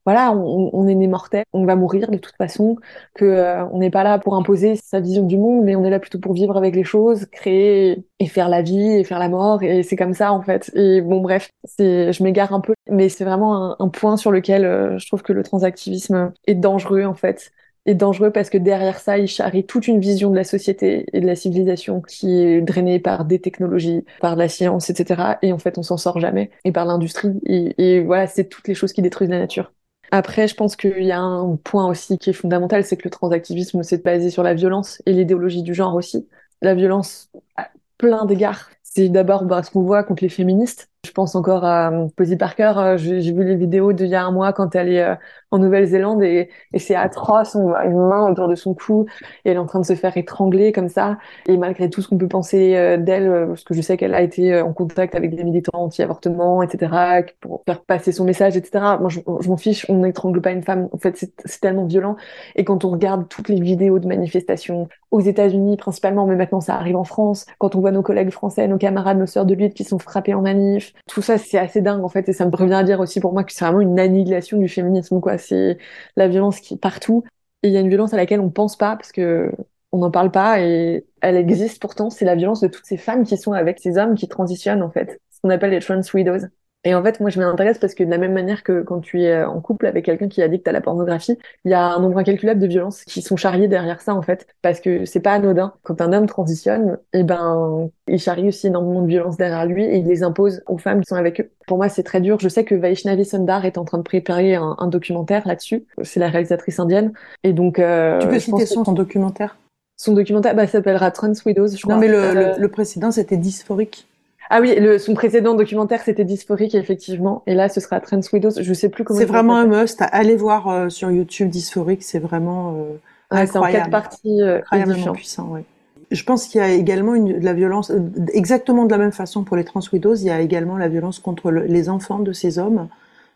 [0.06, 2.76] voilà, on, est né mortel, on va mourir de toute façon,
[3.14, 5.88] que euh, on n'est pas là pour imposer sa vision du monde, mais on est
[5.88, 9.30] là plutôt pour vivre avec les choses, créer et faire la vie et faire la
[9.30, 10.70] mort, et c'est comme ça en fait.
[10.74, 14.66] Et bon bref, c'est, je m'égare un peu, mais c'est vraiment un, point sur lequel
[14.66, 17.50] euh, je trouve que le transactivisme est dangereux en fait
[17.86, 21.20] est dangereux parce que derrière ça, il charrie toute une vision de la société et
[21.20, 25.38] de la civilisation qui est drainée par des technologies, par la science, etc.
[25.42, 26.50] Et en fait, on s'en sort jamais.
[26.64, 27.32] Et par l'industrie.
[27.46, 29.72] Et, voilà, c'est toutes les choses qui détruisent la nature.
[30.10, 33.10] Après, je pense qu'il y a un point aussi qui est fondamental, c'est que le
[33.10, 36.28] transactivisme, c'est basé sur la violence et l'idéologie du genre aussi.
[36.62, 37.68] La violence à
[37.98, 38.70] plein d'égards.
[38.82, 40.88] C'est d'abord bah, ce qu'on voit contre les féministes.
[41.04, 42.72] Je pense encore à euh, Posy Parker.
[42.76, 45.16] Euh, j'ai vu les vidéos d'il y a un mois quand elle est euh,
[45.54, 47.54] en Nouvelle-Zélande et, c'est atroce.
[47.54, 49.06] On voit une main autour de son cou
[49.44, 51.18] et elle est en train de se faire étrangler comme ça.
[51.46, 54.14] Et malgré tout ce qu'on peut penser euh, d'elle, euh, parce que je sais qu'elle
[54.14, 58.56] a été euh, en contact avec des militants anti-avortement, etc., pour faire passer son message,
[58.56, 58.84] etc.
[59.00, 59.86] Moi, je, je m'en fiche.
[59.88, 60.88] On n'étrangle pas une femme.
[60.92, 62.16] En fait, c'est tellement violent.
[62.56, 66.74] Et quand on regarde toutes les vidéos de manifestations aux États-Unis principalement, mais maintenant ça
[66.74, 69.74] arrive en France, quand on voit nos collègues français, nos camarades, nos sœurs de lutte
[69.74, 72.28] qui sont frappés en manif, tout ça, c'est assez dingue en fait.
[72.28, 74.68] Et ça me revient à dire aussi pour moi que c'est vraiment une annihilation du
[74.68, 75.78] féminisme, quoi c'est
[76.16, 77.24] la violence qui est partout.
[77.62, 79.50] Et il y a une violence à laquelle on pense pas parce que
[79.92, 82.10] on n'en parle pas et elle existe pourtant.
[82.10, 84.90] C'est la violence de toutes ces femmes qui sont avec ces hommes qui transitionnent en
[84.90, 86.48] fait, ce qu'on appelle les trans widows.
[86.84, 89.22] Et en fait, moi, je m'intéresse parce que de la même manière que quand tu
[89.22, 92.18] es en couple avec quelqu'un qui addict à la pornographie, il y a un nombre
[92.18, 94.46] incalculable de violences qui sont charriées derrière ça, en fait.
[94.60, 95.72] Parce que c'est pas anodin.
[95.82, 99.96] Quand un homme transitionne, eh ben, il charrie aussi énormément de violences derrière lui et
[99.96, 101.50] il les impose aux femmes qui sont avec eux.
[101.66, 102.38] Pour moi, c'est très dur.
[102.38, 105.86] Je sais que Vaishnavi Sundar est en train de préparer un, documentaire là-dessus.
[106.02, 107.12] C'est la réalisatrice indienne.
[107.42, 109.56] Et donc, euh, tu peux citer son, documentaire?
[109.96, 111.94] Son documentaire, bah, s'appellera Trans Widows, je crois.
[111.94, 114.06] Non, mais le, le, le précédent, c'était Dysphorique.
[114.50, 117.42] Ah oui, le, son précédent documentaire, c'était Dysphorique, effectivement.
[117.46, 118.60] Et là, ce sera Trans Widows.
[118.60, 119.18] Je sais plus comment.
[119.18, 120.02] C'est vraiment un must.
[120.12, 122.02] Allez voir euh, sur YouTube Dysphorique.
[122.02, 122.96] C'est vraiment euh,
[123.30, 123.50] incroyable.
[123.52, 125.48] C'est en quatre parties euh, incroyablement puissant.
[125.48, 125.64] Ouais.
[126.10, 128.00] Je pense qu'il y a également une, de la violence, euh,
[128.32, 131.18] exactement de la même façon pour les trans widows, il y a également la violence
[131.18, 132.88] contre les enfants de ces hommes.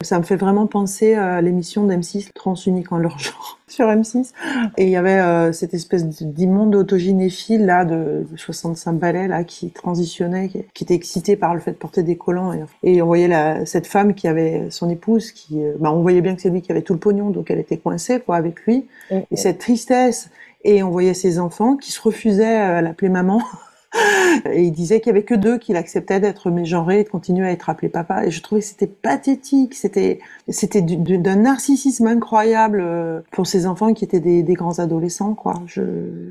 [0.04, 4.30] Ça me fait vraiment penser à l'émission d'M6, Trans unique en leur genre, sur M6.
[4.76, 9.72] Et il y avait euh, cette espèce d'immonde autogynéphile, là, de, 65 balais, là, qui
[9.72, 12.52] transitionnait, qui, était excitée par le fait de porter des collants.
[12.84, 16.20] Et, on voyait la, cette femme qui avait son épouse, qui, euh, bah, on voyait
[16.20, 18.61] bien que c'est lui qui avait tout le pognon, donc elle était coincée, quoi, avec
[18.66, 18.87] lui.
[19.11, 20.30] Et cette tristesse,
[20.62, 23.42] et on voyait ses enfants qui se refusaient à l'appeler maman.
[24.53, 27.46] Et il disait qu'il y avait que deux qu'il acceptait d'être mégenrés et de continuer
[27.46, 28.27] à être appelé papa.
[28.27, 29.74] Et je trouvais que c'était pathétique.
[29.74, 35.55] C'était, c'était d'un narcissisme incroyable euh, pour ces enfants qui étaient des, grands adolescents, quoi.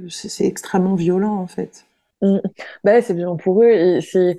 [0.09, 1.85] C'est extrêmement violent, en fait.
[2.83, 4.37] Bah, c'est violent pour eux et c'est,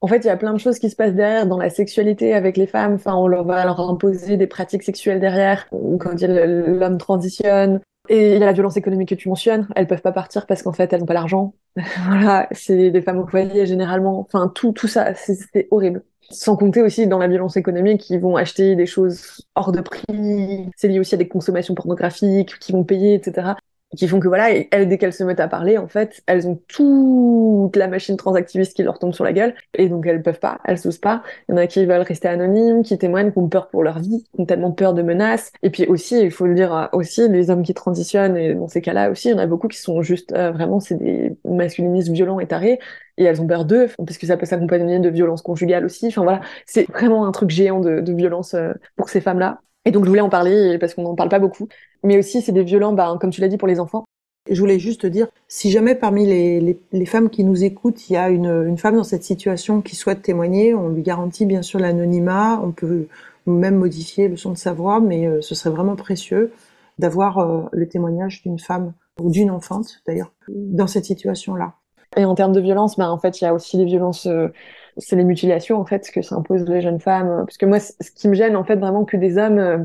[0.00, 2.32] en fait, il y a plein de choses qui se passent derrière dans la sexualité
[2.34, 2.94] avec les femmes.
[2.94, 5.68] Enfin, on leur va leur imposer des pratiques sexuelles derrière.
[5.98, 9.68] Quand l'homme transitionne, et il y a la violence économique que tu mentionnes.
[9.76, 11.54] Elles peuvent pas partir parce qu'en fait, elles n'ont pas l'argent.
[11.76, 14.20] voilà, c'est des femmes au foyer généralement.
[14.20, 16.02] Enfin, tout, tout ça, c'est horrible.
[16.30, 20.70] Sans compter aussi dans la violence économique, qui vont acheter des choses hors de prix.
[20.76, 23.52] C'est lié aussi à des consommations pornographiques, qui vont payer, etc
[23.96, 26.60] qui font que voilà, elles, dès qu'elles se mettent à parler, en fait, elles ont
[26.68, 30.58] toute la machine transactiviste qui leur tombe sur la gueule, et donc elles peuvent pas,
[30.64, 31.22] elles osent pas.
[31.48, 33.98] Il y en a qui veulent rester anonymes, qui témoignent, qui ont peur pour leur
[33.98, 35.52] vie, qui ont tellement peur de menaces.
[35.62, 38.82] Et puis aussi, il faut le dire aussi, les hommes qui transitionnent, et dans ces
[38.82, 42.10] cas-là aussi, il y en a beaucoup qui sont juste euh, vraiment, c'est des masculinistes
[42.10, 42.78] violents et tarés,
[43.16, 46.08] et elles ont peur d'eux, parce que ça peut s'accompagner de violence conjugale aussi.
[46.08, 49.60] Enfin voilà, c'est vraiment un truc géant de, de violence euh, pour ces femmes-là.
[49.84, 51.68] Et donc je voulais en parler parce qu'on n'en parle pas beaucoup.
[52.02, 54.04] Mais aussi c'est des violents, bah, comme tu l'as dit, pour les enfants.
[54.50, 58.16] Je voulais juste te dire, si jamais parmi les, femmes qui nous écoutent, il y
[58.16, 62.58] a une, femme dans cette situation qui souhaite témoigner, on lui garantit bien sûr l'anonymat,
[62.62, 63.08] on peut
[63.46, 66.52] même modifier le son de sa voix, mais euh, ce serait vraiment précieux
[66.98, 71.74] d'avoir euh, le témoignage d'une femme ou d'une enfante d'ailleurs dans cette situation-là.
[72.16, 74.48] Et en termes de violence, bah, en fait, il y a aussi les violences euh,
[74.98, 77.44] c'est les mutilations en fait que s'imposent les jeunes femmes.
[77.46, 79.78] Parce que moi, ce qui me gêne en fait vraiment que des hommes euh,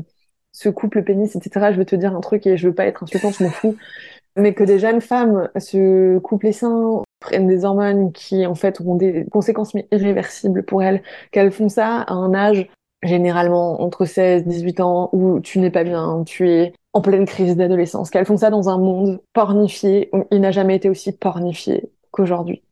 [0.52, 1.72] se coupent le pénis, etc.
[1.72, 3.76] Je veux te dire un truc et je veux pas être insultante, je m'en fous.
[4.36, 8.80] Mais que des jeunes femmes se coupent les seins, prennent des hormones qui en fait
[8.80, 12.68] auront des conséquences mais irréversibles pour elles, qu'elles font ça à un âge
[13.04, 17.56] généralement entre 16 18 ans où tu n'es pas bien, tu es en pleine crise
[17.56, 21.90] d'adolescence, qu'elles font ça dans un monde pornifié où il n'a jamais été aussi pornifié
[22.10, 22.63] qu'aujourd'hui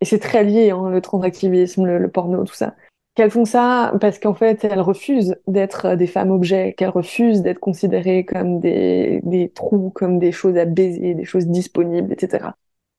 [0.00, 2.74] et c'est très lié, hein, le transactivisme, le, porno, tout ça,
[3.14, 7.42] qu'elles font ça parce qu'en fait, elles refusent d'être euh, des femmes objets, qu'elles refusent
[7.42, 12.50] d'être considérées comme des, trous, comme des choses à baiser, des choses disponibles, etc.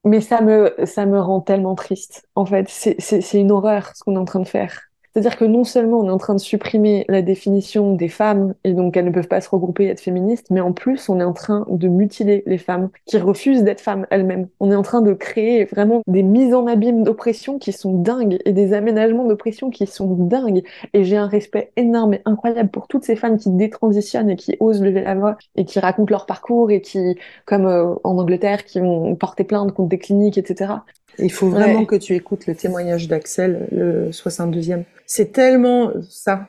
[0.04, 2.28] Mais ça me, ça me rend tellement triste.
[2.36, 4.87] En fait, c'est une horreur ce qu'on est en train de faire.
[5.18, 8.74] C'est-à-dire que non seulement on est en train de supprimer la définition des femmes, et
[8.74, 11.24] donc elles ne peuvent pas se regrouper et être féministes, mais en plus on est
[11.24, 14.48] en train de mutiler les femmes qui refusent d'être femmes elles-mêmes.
[14.60, 18.38] On est en train de créer vraiment des mises en abîme d'oppression qui sont dingues
[18.46, 20.62] et des aménagements d'oppression qui sont dingues.
[20.94, 24.56] Et j'ai un respect énorme et incroyable pour toutes ces femmes qui détransitionnent et qui
[24.60, 28.66] osent lever la voix et qui racontent leur parcours et qui, comme euh, en Angleterre,
[28.66, 30.74] qui vont porter plainte contre des cliniques, etc.
[31.20, 34.84] Il faut vraiment que tu écoutes le témoignage d'Axel, le 62e.
[35.06, 36.48] C'est tellement ça.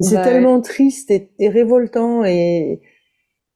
[0.00, 2.80] C'est bah tellement triste et, révoltant et,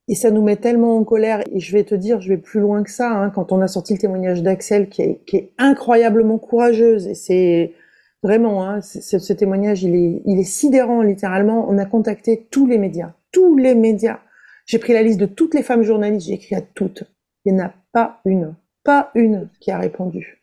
[0.07, 1.43] et ça nous met tellement en colère.
[1.53, 3.11] Et je vais te dire, je vais plus loin que ça.
[3.11, 7.15] Hein, quand on a sorti le témoignage d'Axel, qui est, qui est incroyablement courageuse, et
[7.15, 7.75] c'est
[8.23, 11.69] vraiment, hein, ce témoignage, il est, il est sidérant littéralement.
[11.69, 14.21] On a contacté tous les médias, tous les médias.
[14.67, 17.05] J'ai pris la liste de toutes les femmes journalistes, j'ai écrit à toutes.
[17.45, 20.39] Il n'y en a pas une, pas une qui a répondu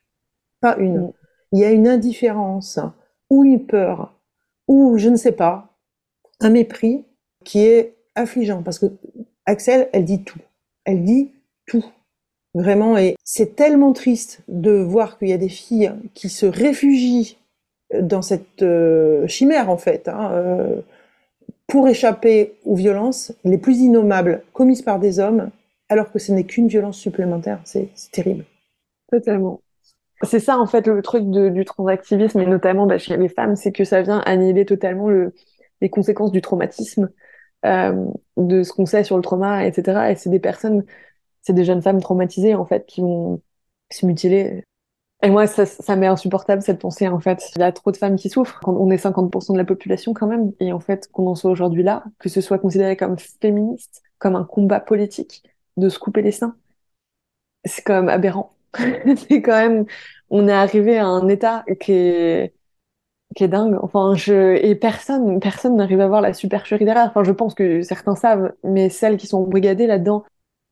[0.61, 0.97] pas une.
[0.97, 1.13] Mm.
[1.51, 2.79] Il y a une indifférence
[3.29, 4.13] ou une peur
[4.67, 5.69] ou je ne sais pas,
[6.39, 7.05] un mépris
[7.43, 8.87] qui est affligeant parce que
[9.45, 10.39] Axel, elle dit tout.
[10.85, 11.31] Elle dit
[11.67, 11.85] tout.
[12.55, 17.37] Vraiment, et c'est tellement triste de voir qu'il y a des filles qui se réfugient
[18.01, 20.81] dans cette euh, chimère, en fait, hein, euh,
[21.67, 25.51] pour échapper aux violences les plus innommables commises par des hommes,
[25.89, 27.61] alors que ce n'est qu'une violence supplémentaire.
[27.65, 28.45] C'est terrible.
[29.11, 29.61] Totalement.
[30.23, 33.71] c'est ça en fait le truc du transactivisme et notamment bah, chez les femmes, c'est
[33.71, 35.33] que ça vient annihiler totalement le,
[35.81, 37.09] les conséquences du traumatisme,
[37.65, 38.05] euh,
[38.37, 40.11] de ce qu'on sait sur le trauma, etc.
[40.11, 40.85] Et c'est des personnes,
[41.41, 43.41] c'est des jeunes femmes traumatisées en fait qui vont
[43.91, 44.63] se mutiler.
[45.23, 47.51] Et moi, ça, ça m'est insupportable cette pensée en fait.
[47.55, 48.59] Il y a trop de femmes qui souffrent.
[48.61, 51.51] Quand on est 50% de la population quand même, et en fait qu'on en soit
[51.51, 55.43] aujourd'hui là, que ce soit considéré comme féministe, comme un combat politique,
[55.77, 56.55] de se couper les seins,
[57.65, 58.53] c'est quand même aberrant.
[59.29, 59.85] c'est quand même,
[60.29, 62.53] on est arrivé à un état qui est,
[63.35, 63.77] qui est dingue.
[63.81, 67.07] Enfin, je, et personne, personne n'arrive à voir la supercherie derrière.
[67.07, 70.25] Enfin, je pense que certains savent, mais celles qui sont brigadées là-dedans,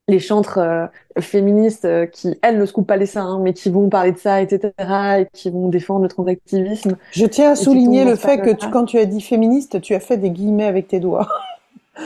[0.09, 0.85] les chantres euh,
[1.19, 4.11] féministes euh, qui, elles, ne se coupent pas les seins, hein, mais qui vont parler
[4.11, 4.73] de ça, etc.,
[5.19, 6.97] et qui vont défendre le transactivisme.
[7.11, 10.01] Je tiens à souligner le fait que tu, quand tu as dit féministe, tu as
[10.01, 11.27] fait des guillemets avec tes doigts.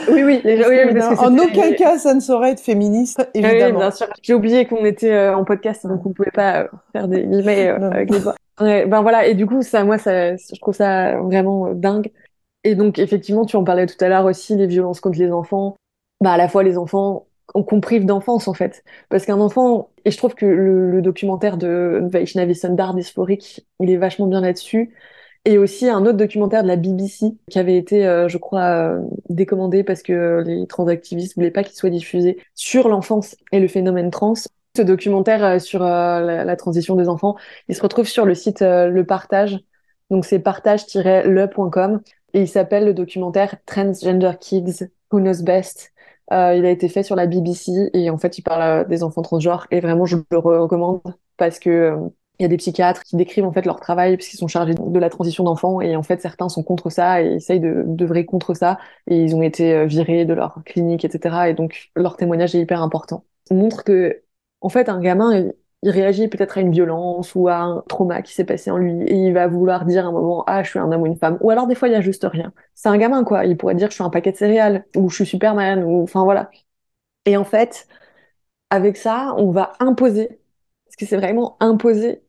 [0.08, 3.78] Oui, oui, les, oui, en aucun cas ça ne saurait être féministe, évidemment.
[3.78, 4.06] Oui, bien sûr.
[4.22, 7.68] J'ai oublié qu'on était euh, en podcast, donc on pouvait pas euh, faire des guillemets
[7.68, 8.34] euh, avec les doigts.
[8.58, 12.12] ben voilà, et du coup, ça, moi, ça, je trouve ça vraiment dingue.
[12.64, 15.76] Et donc, effectivement, tu en parlais tout à l'heure aussi, les violences contre les enfants.
[16.20, 18.84] Bah, à la fois les enfants qu'on prive d'enfance, en fait.
[19.08, 23.90] Parce qu'un enfant, et je trouve que le, le documentaire de Vaishnavi Sundar, Dysphorique, il
[23.90, 24.92] est vachement bien là-dessus
[25.48, 29.00] et aussi un autre documentaire de la BBC qui avait été, euh, je crois, euh,
[29.30, 34.10] décommandé parce que les transactivistes voulaient pas qu'il soit diffusé sur l'enfance et le phénomène
[34.10, 34.34] trans.
[34.76, 37.34] Ce documentaire euh, sur la, transition des enfants,
[37.68, 39.58] il se retrouve sur le site Le Partage.
[40.10, 42.02] Donc c'est partage-le.com
[42.34, 45.94] et il s'appelle le documentaire Transgender Kids Who Knows Best.
[46.30, 49.66] il a été fait sur la BBC et en fait il parle des enfants transgenres
[49.70, 51.00] et vraiment je le recommande
[51.38, 51.94] parce que
[52.38, 54.74] il y a des psychiatres qui décrivent en fait leur travail parce qu'ils sont chargés
[54.74, 58.24] de la transition d'enfants et en fait certains sont contre ça et essayent de d'œuvrer
[58.24, 62.16] contre ça et ils ont été euh, virés de leur clinique etc et donc leur
[62.16, 63.24] témoignage est hyper important.
[63.44, 64.22] Ça montre que
[64.60, 65.54] en fait un gamin il,
[65.90, 69.14] réagit peut-être à une violence ou à un trauma qui s'est passé en lui et
[69.14, 71.38] il va vouloir dire à un moment ah je suis un homme ou une femme
[71.40, 72.52] ou alors des fois il y a juste rien.
[72.74, 75.16] C'est un gamin quoi, il pourrait dire je suis un paquet de céréales ou je
[75.16, 76.50] suis Superman ou enfin voilà.
[77.26, 77.88] Et en fait
[78.70, 80.40] avec ça on va imposer
[80.86, 82.22] parce que c'est vraiment imposer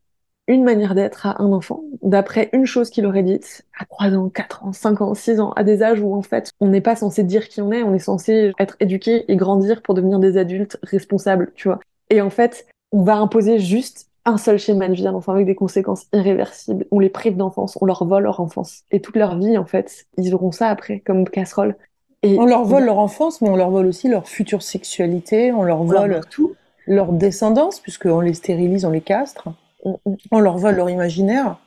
[0.50, 4.30] une manière d'être à un enfant, d'après une chose qu'il aurait dite à 3 ans,
[4.30, 6.96] 4 ans, 5 ans, 6 ans, à des âges où en fait on n'est pas
[6.96, 10.38] censé dire qui on est, on est censé être éduqué et grandir pour devenir des
[10.38, 11.80] adultes responsables, tu vois.
[12.10, 15.46] Et en fait, on va imposer juste un seul schéma de vie à l'enfant avec
[15.46, 16.88] des conséquences irréversibles.
[16.90, 18.82] On les prive d'enfance, on leur vole leur enfance.
[18.92, 21.76] Et toute leur vie, en fait, ils auront ça après, comme casserole.
[22.24, 25.64] Et on leur vole leur enfance, mais on leur vole aussi leur future sexualité, on
[25.64, 26.56] leur vole tout.
[26.88, 29.50] leur descendance, puisqu'on les stérilise, on les castre
[29.84, 31.58] on, leur vole leur imaginaire.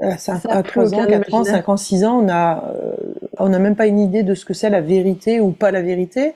[0.00, 2.94] À, 5, à 3 ans, 4 ans, 5 ans, 6 ans, on a, euh,
[3.38, 5.82] on n'a même pas une idée de ce que c'est la vérité ou pas la
[5.82, 6.34] vérité.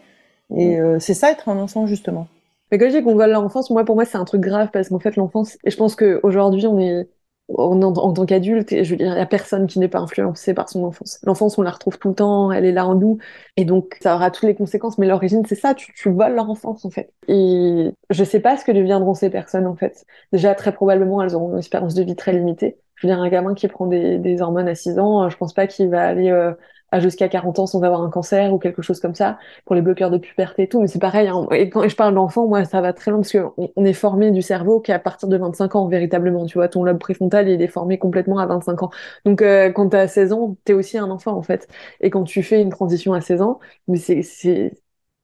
[0.57, 0.81] Et mm.
[0.81, 2.27] euh, c'est ça être un enfant, justement.
[2.71, 4.89] Mais quand je dis qu'on vole l'enfance, moi, pour moi, c'est un truc grave parce
[4.89, 7.09] qu'en fait, l'enfance, et je pense qu'aujourd'hui, on est,
[7.49, 10.53] en, en, tant qu'adulte, je veux dire, il n'y a personne qui n'est pas influencé
[10.53, 11.21] par son enfance.
[11.23, 13.19] L'enfance, on la retrouve tout le temps, elle est là en nous,
[13.57, 14.99] et donc ça aura toutes les conséquences.
[14.99, 17.13] Mais l'origine, c'est ça, tu, tu voles leur enfance en fait.
[17.29, 20.05] Et je sais pas ce que deviendront ces personnes en fait.
[20.33, 22.79] Déjà, très probablement, elles auront une espérance de vie très limitée.
[22.97, 25.53] Je veux dire, un gamin qui prend des, des hormones à 6 ans, je pense
[25.53, 26.53] pas qu'il va aller euh,
[26.99, 30.11] jusqu'à 40 ans sans avoir un cancer ou quelque chose comme ça, pour les bloqueurs
[30.11, 31.47] de puberté et tout, mais c'est pareil, hein.
[31.53, 34.31] et quand je parle d'enfant, moi, ça va très loin, parce qu'on on est formé
[34.31, 37.69] du cerveau qu'à partir de 25 ans, véritablement, tu vois, ton lobe préfrontal, il est
[37.69, 38.91] formé complètement à 25 ans.
[39.25, 41.69] Donc, euh, quand t'as 16 ans, t'es aussi un enfant, en fait.
[42.01, 44.73] Et quand tu fais une transition à 16 ans, mais c'est, c'est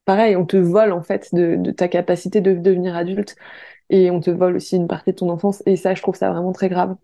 [0.05, 3.37] pareil, on te vole, en fait, de, de ta capacité de devenir adulte,
[3.91, 6.31] et on te vole aussi une partie de ton enfance, et ça, je trouve ça
[6.33, 6.97] vraiment très grave.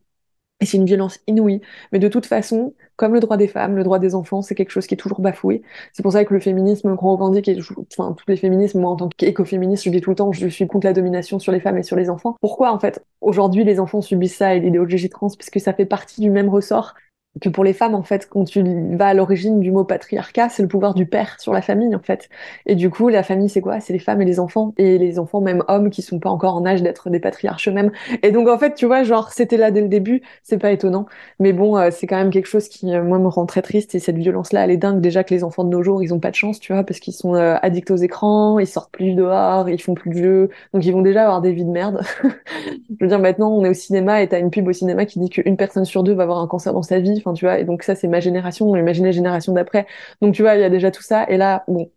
[0.61, 1.61] Et c'est une violence inouïe.
[1.92, 4.71] Mais de toute façon, comme le droit des femmes, le droit des enfants, c'est quelque
[4.71, 5.62] chose qui est toujours bafoué.
[5.92, 7.57] C'est pour ça que le féminisme qu'on revendique, et
[7.92, 10.66] enfin, tous les féminismes, moi en tant qu'écoféministe, je dis tout le temps, je suis
[10.66, 12.37] contre la domination sur les femmes et sur les enfants.
[12.40, 15.87] Pourquoi, en fait, aujourd'hui, les enfants subissent ça et l'idéologie trans, parce que ça fait
[15.87, 16.94] partie du même ressort
[17.41, 18.62] que pour les femmes, en fait, quand tu
[18.97, 22.01] vas à l'origine du mot patriarcat, c'est le pouvoir du père sur la famille, en
[22.01, 22.29] fait.
[22.67, 23.81] Et du coup, la famille, c'est quoi?
[23.81, 24.75] C'est les femmes et les enfants.
[24.77, 27.93] Et les enfants, même hommes, qui sont pas encore en âge d'être des patriarches eux-mêmes.
[28.23, 31.07] Et donc, en fait, tu vois, genre, c'était là dès le début, c'est pas étonnant.
[31.38, 33.95] Mais bon, euh, c'est quand même quelque chose qui, euh, moi, me rend très triste.
[33.95, 35.01] Et cette violence-là, elle est dingue.
[35.01, 36.99] Déjà que les enfants de nos jours, ils ont pas de chance, tu vois, parce
[36.99, 40.51] qu'ils sont euh, addicts aux écrans, ils sortent plus dehors, ils font plus de jeux.
[40.75, 42.01] Donc, ils vont déjà avoir des vies de merde.
[42.25, 45.21] Je veux dire, maintenant, on est au cinéma et t'as une pub au cinéma qui
[45.21, 47.17] dit qu'une personne sur deux va avoir un cancer dans sa vie.
[47.59, 48.74] Et donc ça, c'est ma génération.
[48.76, 49.87] Imaginez la génération d'après.
[50.22, 51.28] Donc, tu vois, il y a déjà tout ça.
[51.28, 51.90] Et là, bon,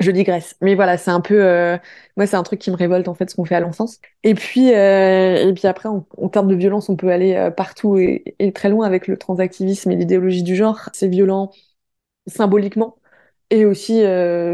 [0.00, 0.56] je digresse.
[0.60, 1.78] Mais voilà, c'est un peu, euh...
[2.16, 4.00] moi, c'est un truc qui me révolte en fait ce qu'on fait à l'enfance.
[4.24, 5.48] Et puis, euh...
[5.48, 8.86] et puis après, en, termes de violence, on peut aller euh, partout et, très loin
[8.86, 10.90] avec le transactivisme et l'idéologie du genre.
[10.92, 11.50] C'est violent
[12.26, 12.96] symboliquement
[13.50, 14.02] et aussi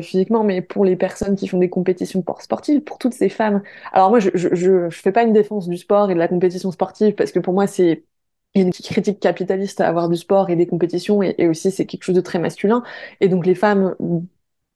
[0.03, 3.63] physiquement, mais pour les personnes qui font des compétitions sportives, pour toutes ces femmes.
[3.93, 6.29] Alors moi, je, je, je, je fais pas une défense du sport et de la
[6.29, 8.05] compétition sportive parce que pour moi, c'est
[8.55, 12.17] une critique capitaliste à avoir du sport et des compétitions et, aussi c'est quelque chose
[12.17, 12.83] de très masculin.
[13.21, 13.95] Et donc les femmes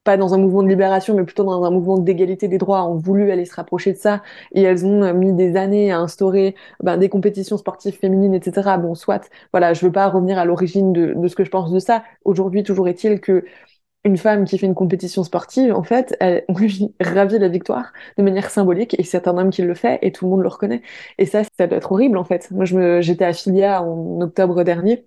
[0.05, 2.97] pas dans un mouvement de libération, mais plutôt dans un mouvement d'égalité des droits, ont
[2.97, 4.23] voulu aller se rapprocher de ça,
[4.55, 8.79] et elles ont mis des années à instaurer ben, des compétitions sportives féminines, etc.
[8.79, 11.79] Bon, soit, voilà, je veux pas revenir à l'origine de, ce que je pense de
[11.79, 12.03] ça.
[12.25, 13.45] Aujourd'hui, toujours est-il que
[14.05, 17.93] une femme qui fait une compétition sportive, en fait, elle, on lui ravit la victoire
[18.19, 20.49] de manière symbolique, et c'est un homme qui le fait, et tout le monde le
[20.49, 20.83] reconnaît.
[21.19, 22.51] Et ça, ça doit être horrible, en fait.
[22.51, 25.07] Moi, je me, j'étais à Filia en octobre dernier,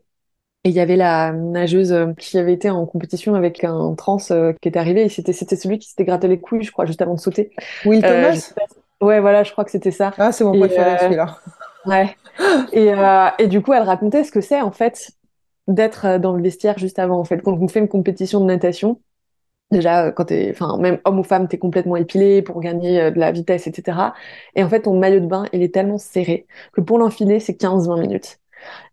[0.65, 4.17] et il y avait la nageuse euh, qui avait été en compétition avec un trans
[4.31, 5.03] euh, qui était arrivé.
[5.03, 7.51] Et c'était, c'était celui qui s'était gratté les couilles, je crois, juste avant de sauter.
[7.85, 8.53] Will euh, Thomas
[9.01, 10.13] Ouais, voilà, je crois que c'était ça.
[10.17, 11.37] Ah, c'est mon préféré, celui-là.
[11.85, 12.15] Ouais.
[12.73, 15.11] Et, euh, et du coup, elle racontait ce que c'est, en fait,
[15.67, 17.41] d'être dans le vestiaire juste avant, en fait.
[17.41, 19.01] Quand on fait une compétition de natation,
[19.71, 23.31] déjà, quand t'es, enfin, même homme ou femme, t'es complètement épilé pour gagner de la
[23.31, 24.13] vitesse, etc.
[24.55, 27.55] Et en fait, ton maillot de bain, il est tellement serré que pour l'enfiler, c'est
[27.55, 28.39] 15-20 minutes.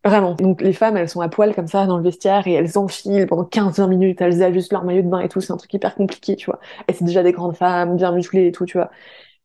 [0.04, 0.35] Vraiment.
[0.35, 3.26] Donc les femmes, elles sont à poil comme ça dans le vestiaire et elles enfilent
[3.26, 5.94] pendant 15-20 minutes, elles ajustent leur maillot de bain et tout, c'est un truc hyper
[5.94, 6.61] compliqué, tu vois.
[6.88, 8.90] Et c'est déjà des grandes femmes, bien musclées et tout, tu vois.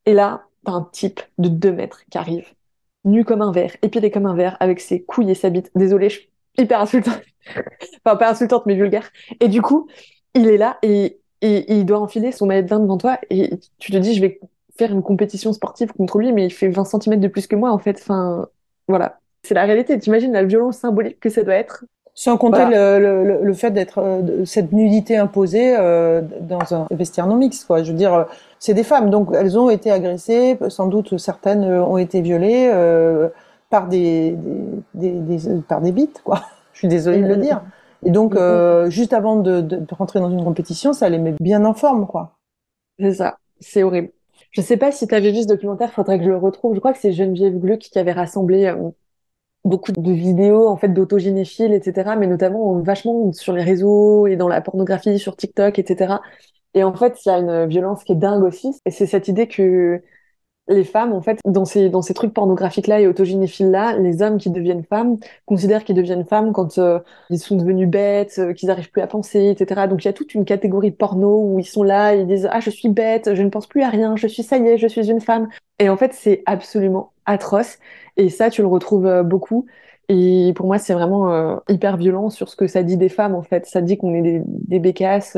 [0.05, 2.47] Et là, t'as un type de 2 mètres qui arrive,
[3.05, 5.71] nu comme un verre, épilé comme un verre, avec ses couilles et sa bite.
[5.75, 6.21] Désolée, je
[6.57, 7.21] hyper insultante.
[8.05, 9.09] enfin, pas insultante, mais vulgaire.
[9.39, 9.87] Et du coup,
[10.33, 13.51] il est là et, et, il doit enfiler son maillot de bain devant toi et
[13.79, 14.39] tu te dis, je vais
[14.77, 17.71] faire une compétition sportive contre lui, mais il fait 20 cm de plus que moi,
[17.71, 17.97] en fait.
[17.99, 18.47] Enfin,
[18.87, 19.97] voilà c'est la réalité.
[19.97, 23.99] T'imagines la violence symbolique que ça doit être sans compter le, le, le, fait d'être
[23.99, 27.83] euh, cette nudité imposée euh, dans un vestiaire non mixte, quoi.
[27.83, 28.25] Je veux dire,
[28.57, 33.29] c'est des femmes, donc elles ont été agressées, sans doute certaines ont été violées euh,
[33.69, 34.31] par des,
[34.93, 36.43] des, des, des, par des bites, quoi.
[36.73, 37.63] Je suis désolée de le dire.
[38.05, 41.65] Et donc, euh, juste avant de, de, rentrer dans une compétition, ça les met bien
[41.65, 42.37] en forme, quoi.
[42.99, 43.37] C'est ça.
[43.59, 44.11] C'est horrible.
[44.51, 46.75] Je sais pas si tu avais vu ce documentaire, faudrait que je le retrouve.
[46.75, 48.71] Je crois que c'est Geneviève Gluck qui avait rassemblé
[49.65, 52.11] beaucoup de vidéos en fait d'autogénéphiles, etc.
[52.17, 56.15] Mais notamment vachement sur les réseaux et dans la pornographie, sur TikTok, etc.
[56.73, 58.79] Et en fait, il y a une violence qui est dingue aussi.
[58.85, 60.01] Et c'est cette idée que
[60.69, 64.49] les femmes, en fait, dans ces, dans ces trucs pornographiques-là et autogénéphiles-là, les hommes qui
[64.49, 66.99] deviennent femmes considèrent qu'ils deviennent femmes quand euh,
[67.29, 69.87] ils sont devenus bêtes, euh, qu'ils n'arrivent plus à penser, etc.
[69.87, 72.49] Donc il y a toute une catégorie de porno où ils sont là, ils disent
[72.51, 74.77] ah je suis bête, je ne pense plus à rien, je suis ça y est,
[74.77, 75.47] je suis une femme.
[75.79, 77.79] Et en fait c'est absolument atroce.
[78.17, 79.65] Et ça tu le retrouves euh, beaucoup.
[80.09, 83.43] Et pour moi c'est vraiment hyper violent sur ce que ça dit des femmes en
[83.43, 83.65] fait.
[83.65, 85.37] Ça dit qu'on est des, des bécasses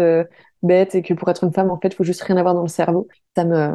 [0.62, 2.68] bêtes et que pour être une femme en fait faut juste rien avoir dans le
[2.68, 3.08] cerveau.
[3.36, 3.72] Ça me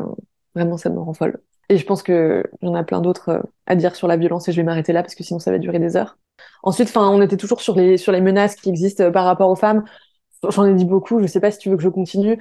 [0.55, 1.41] Vraiment, ça me rend folle.
[1.69, 4.49] Et je pense que y en a plein d'autres euh, à dire sur la violence
[4.49, 6.19] et je vais m'arrêter là parce que sinon ça va durer des heures.
[6.63, 9.51] Ensuite, enfin, on était toujours sur les sur les menaces qui existent euh, par rapport
[9.51, 9.85] aux femmes.
[10.51, 11.21] J'en ai dit beaucoup.
[11.21, 12.39] Je sais pas si tu veux que je continue,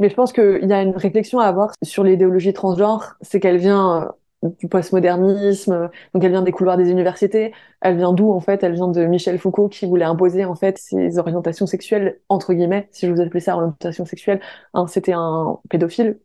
[0.00, 3.16] mais je pense qu'il y a une réflexion à avoir sur l'idéologie transgenre.
[3.22, 4.12] C'est qu'elle vient
[4.44, 7.52] euh, du postmodernisme, donc elle vient des couloirs des universités.
[7.80, 8.62] Elle vient d'où en fait?
[8.64, 12.88] Elle vient de Michel Foucault qui voulait imposer en fait ses orientations sexuelles entre guillemets,
[12.92, 14.40] si je vous appelais ça orientation sexuelle.
[14.74, 16.18] Hein, C'était un pédophile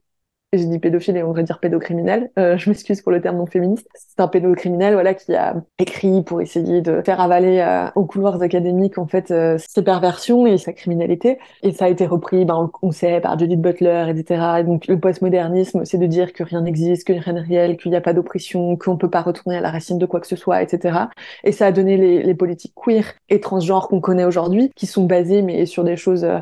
[0.54, 2.30] j'ai dit pédophile et on devrait dire pédocriminel.
[2.38, 3.88] Euh, je m'excuse pour le terme non féministe.
[3.94, 8.42] C'est un pédocriminel, voilà, qui a écrit pour essayer de faire avaler euh, aux couloirs
[8.42, 11.40] académiques en fait euh, ses perversions et sa criminalité.
[11.64, 14.64] Et ça a été repris, ben, on sait, par Judith Butler, etc.
[14.66, 17.98] donc le postmodernisme, c'est de dire que rien n'existe, que rien n'est réel, qu'il n'y
[17.98, 20.62] a pas d'oppression, qu'on peut pas retourner à la racine de quoi que ce soit,
[20.62, 20.98] etc.
[21.46, 25.06] Et ça a donné les, les politiques queer et transgenres qu'on connaît aujourd'hui, qui sont
[25.06, 26.40] basées mais sur des choses euh,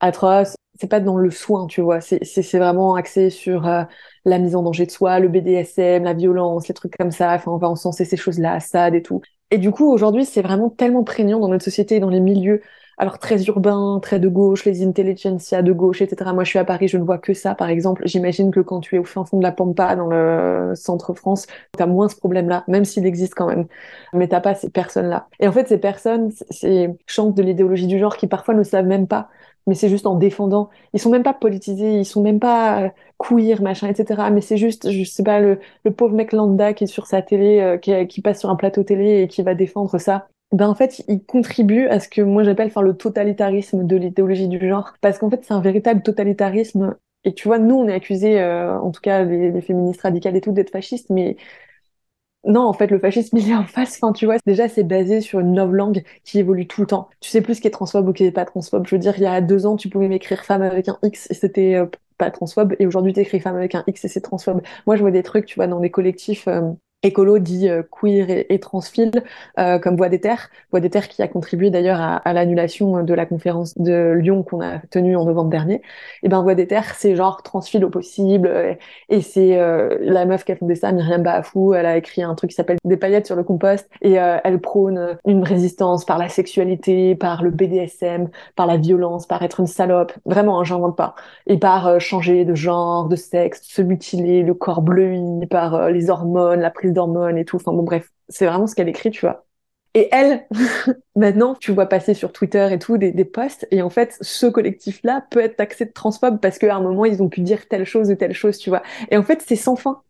[0.00, 2.00] atroces c'est pas dans le soin, tu vois.
[2.00, 3.84] C'est vraiment axé sur euh,
[4.24, 7.32] la mise en danger de soi, le BDSM, la violence, les trucs comme ça.
[7.34, 9.20] Enfin, on va encenser ces choses-là, SAD et tout.
[9.50, 12.60] Et du coup, aujourd'hui, c'est vraiment tellement prégnant dans notre société et dans les milieux,
[12.98, 16.32] alors très urbains, très de gauche, les intelligentsia de gauche, etc.
[16.32, 18.02] Moi, je suis à Paris, je ne vois que ça, par exemple.
[18.06, 21.46] J'imagine que quand tu es au fin fond de la Pampa, dans le centre France,
[21.76, 23.66] tu as moins ce problème-là, même s'il existe quand même.
[24.12, 25.28] Mais t'as pas ces personnes-là.
[25.40, 28.86] Et en fait, ces personnes, c'est chantent de l'idéologie du genre qui parfois ne savent
[28.86, 29.28] même pas
[29.66, 30.70] mais c'est juste en défendant.
[30.92, 34.22] Ils sont même pas politisés, ils sont même pas euh, queer, machin, etc.
[34.32, 37.22] Mais c'est juste, je sais pas, le, le pauvre mec lambda qui est sur sa
[37.22, 40.28] télé, euh, qui, qui, passe sur un plateau télé et qui va défendre ça.
[40.52, 44.48] Ben en fait, il contribue à ce que moi j'appelle faire le totalitarisme de l'idéologie
[44.48, 46.96] du genre, parce qu'en fait c'est un véritable totalitarisme.
[47.24, 50.36] Et tu vois, nous on est accusés, euh, en tout cas les, les féministes radicales
[50.36, 51.36] et tout, d'être fascistes, mais
[52.46, 53.98] non, en fait, le fascisme, il est en face.
[54.00, 57.08] Enfin, tu vois, déjà, c'est basé sur une langue qui évolue tout le temps.
[57.20, 58.86] Tu sais plus ce qui est transphobe ou qui est pas transphobe.
[58.86, 61.30] Je veux dire, il y a deux ans, tu pouvais m'écrire femme avec un X
[61.30, 61.86] et c'était euh,
[62.18, 62.74] pas transphobe.
[62.78, 64.62] Et aujourd'hui, t'écris femme avec un X et c'est transphobe.
[64.86, 66.72] Moi, je vois des trucs, tu vois, dans des collectifs euh,
[67.04, 69.12] écolo dit euh, queer et, et transphile
[69.58, 70.50] euh, comme Voix des Terres.
[70.70, 74.42] Voix des Terres qui a contribué d'ailleurs à, à l'annulation de la conférence de Lyon
[74.42, 75.82] qu'on a tenue en novembre dernier.
[76.22, 78.48] Et ben Voix des Terres, c'est genre transphile au possible.
[79.10, 82.22] Et, et c'est euh, la meuf qui a fondé ça, Myriam Baafou, elle a écrit
[82.22, 83.88] un truc qui s'appelle Des paillettes sur le compost.
[84.02, 89.26] Et euh, elle prône une résistance par la sexualité, par le BDSM, par la violence,
[89.26, 90.12] par être une salope.
[90.24, 91.14] Vraiment, hein, j'invente pas.
[91.46, 96.10] Et par euh, changer de genre, de sexe, se mutiler, le corps bleui, par les
[96.10, 97.56] hormones, la prise d'hormones et tout.
[97.56, 99.46] Enfin bon, bref, c'est vraiment ce qu'elle écrit, tu vois.
[99.94, 100.46] Et elle,
[101.16, 104.46] maintenant, tu vois passer sur Twitter et tout des, des posts, et en fait, ce
[104.46, 107.84] collectif-là peut être taxé de transphobe parce qu'à un moment, ils ont pu dire telle
[107.84, 108.82] chose ou telle chose, tu vois.
[109.10, 110.02] Et en fait, c'est sans fin.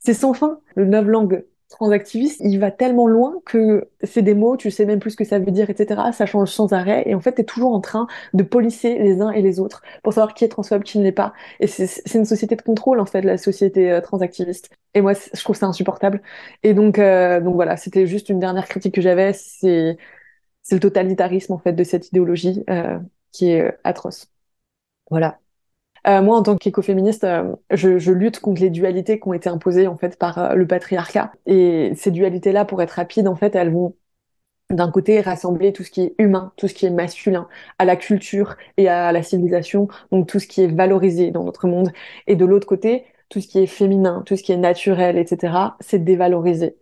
[0.00, 0.60] C'est sans fin.
[0.76, 1.44] Le novlangue
[1.74, 5.24] transactiviste, il va tellement loin que c'est des mots, tu sais même plus ce que
[5.24, 6.12] ça veut dire, etc.
[6.12, 7.02] Ça change sans arrêt.
[7.06, 9.82] Et en fait, tu es toujours en train de polisser les uns et les autres
[10.02, 11.32] pour savoir qui est transphobe, qui ne l'est pas.
[11.60, 14.70] Et c'est une société de contrôle, en fait, la société euh, transactiviste.
[14.94, 16.22] Et moi, je trouve ça insupportable.
[16.62, 19.32] Et donc, euh, donc voilà, c'était juste une dernière critique que j'avais.
[19.34, 19.98] C'est
[20.72, 22.98] le totalitarisme, en fait, de cette idéologie euh,
[23.32, 24.28] qui est euh, atroce.
[25.10, 25.40] Voilà.
[26.06, 29.48] Euh, moi, en tant qu'écoféministe, euh, je, je, lutte contre les dualités qui ont été
[29.48, 31.32] imposées en fait par euh, le patriarcat.
[31.46, 33.96] Et ces dualités-là, pour être rapide, en fait, elles vont
[34.70, 37.48] d'un côté rassembler tout ce qui est humain, tout ce qui est masculin,
[37.78, 41.68] à la culture et à la civilisation, donc tout ce qui est valorisé dans notre
[41.68, 41.92] monde.
[42.26, 45.76] Et de l'autre côté, tout ce qui est féminin, tout ce qui est naturel, etc.,
[45.80, 46.76] c'est dévalorisé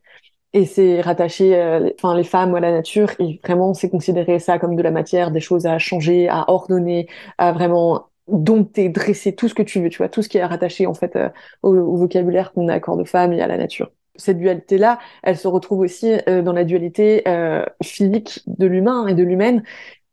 [0.52, 4.58] et c'est rattaché euh, enfin les femmes à la nature et vraiment c'est considérer ça
[4.58, 7.08] comme de la matière des choses à changer à ordonner
[7.38, 10.44] à vraiment dompter, dresser tout ce que tu veux, tu vois, tout ce qui est
[10.44, 11.28] rattaché en fait euh,
[11.62, 13.90] au, vocabulaire qu'on accorde aux femmes et à la nature.
[14.16, 19.14] Cette dualité-là, elle se retrouve aussi euh, dans la dualité euh, physique de l'humain et
[19.14, 19.62] de l'humaine,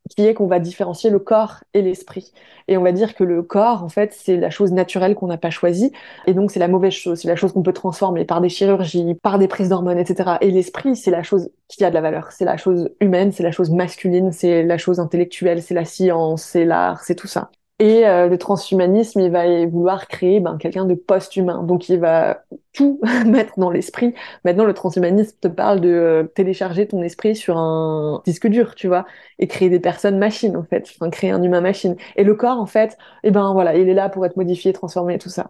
[0.09, 2.33] qui est qu'on va différencier le corps et l'esprit.
[2.67, 5.37] Et on va dire que le corps, en fait, c'est la chose naturelle qu'on n'a
[5.37, 5.91] pas choisie,
[6.25, 9.15] et donc c'est la mauvaise chose, c'est la chose qu'on peut transformer par des chirurgies,
[9.21, 10.37] par des prises d'hormones, etc.
[10.41, 13.43] Et l'esprit, c'est la chose qui a de la valeur, c'est la chose humaine, c'est
[13.43, 17.51] la chose masculine, c'est la chose intellectuelle, c'est la science, c'est l'art, c'est tout ça.
[17.81, 21.63] Et euh, le transhumanisme, il va vouloir créer ben, quelqu'un de post-humain.
[21.63, 24.13] Donc, il va tout mettre dans l'esprit.
[24.43, 28.87] Maintenant, le transhumanisme te parle de euh, télécharger ton esprit sur un disque dur, tu
[28.89, 29.05] vois,
[29.39, 30.89] et créer des personnes machines, en fait.
[30.99, 31.95] Enfin, créer un humain machine.
[32.17, 35.17] Et le corps, en fait, eh ben voilà, il est là pour être modifié, transformé,
[35.17, 35.49] tout ça.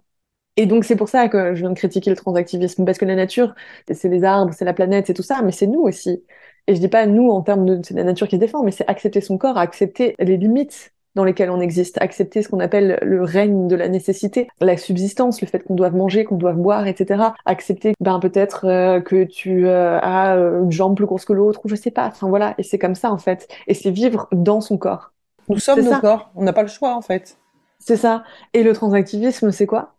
[0.57, 3.15] Et donc, c'est pour ça que je viens de critiquer le transactivisme, parce que la
[3.15, 3.55] nature,
[3.91, 6.23] c'est les arbres, c'est la planète, c'est tout ça, mais c'est nous aussi.
[6.67, 8.71] Et je dis pas nous en termes de c'est la nature qui se défend, mais
[8.71, 12.99] c'est accepter son corps, accepter les limites dans lesquels on existe, accepter ce qu'on appelle
[13.01, 16.87] le règne de la nécessité, la subsistance, le fait qu'on doive manger, qu'on doive boire,
[16.87, 17.23] etc.
[17.45, 21.61] Accepter ben peut-être euh, que tu euh, as euh, une jambe plus grosse que l'autre,
[21.65, 22.07] ou je sais pas.
[22.07, 23.47] Enfin voilà, et c'est comme ça en fait.
[23.67, 25.11] Et c'est vivre dans son corps.
[25.47, 27.37] Nous sommes nos corps, on n'a pas le choix en fait.
[27.79, 28.23] C'est ça.
[28.53, 29.95] Et le transactivisme, c'est quoi?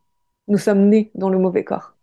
[0.49, 1.95] Nous sommes nés dans le mauvais corps.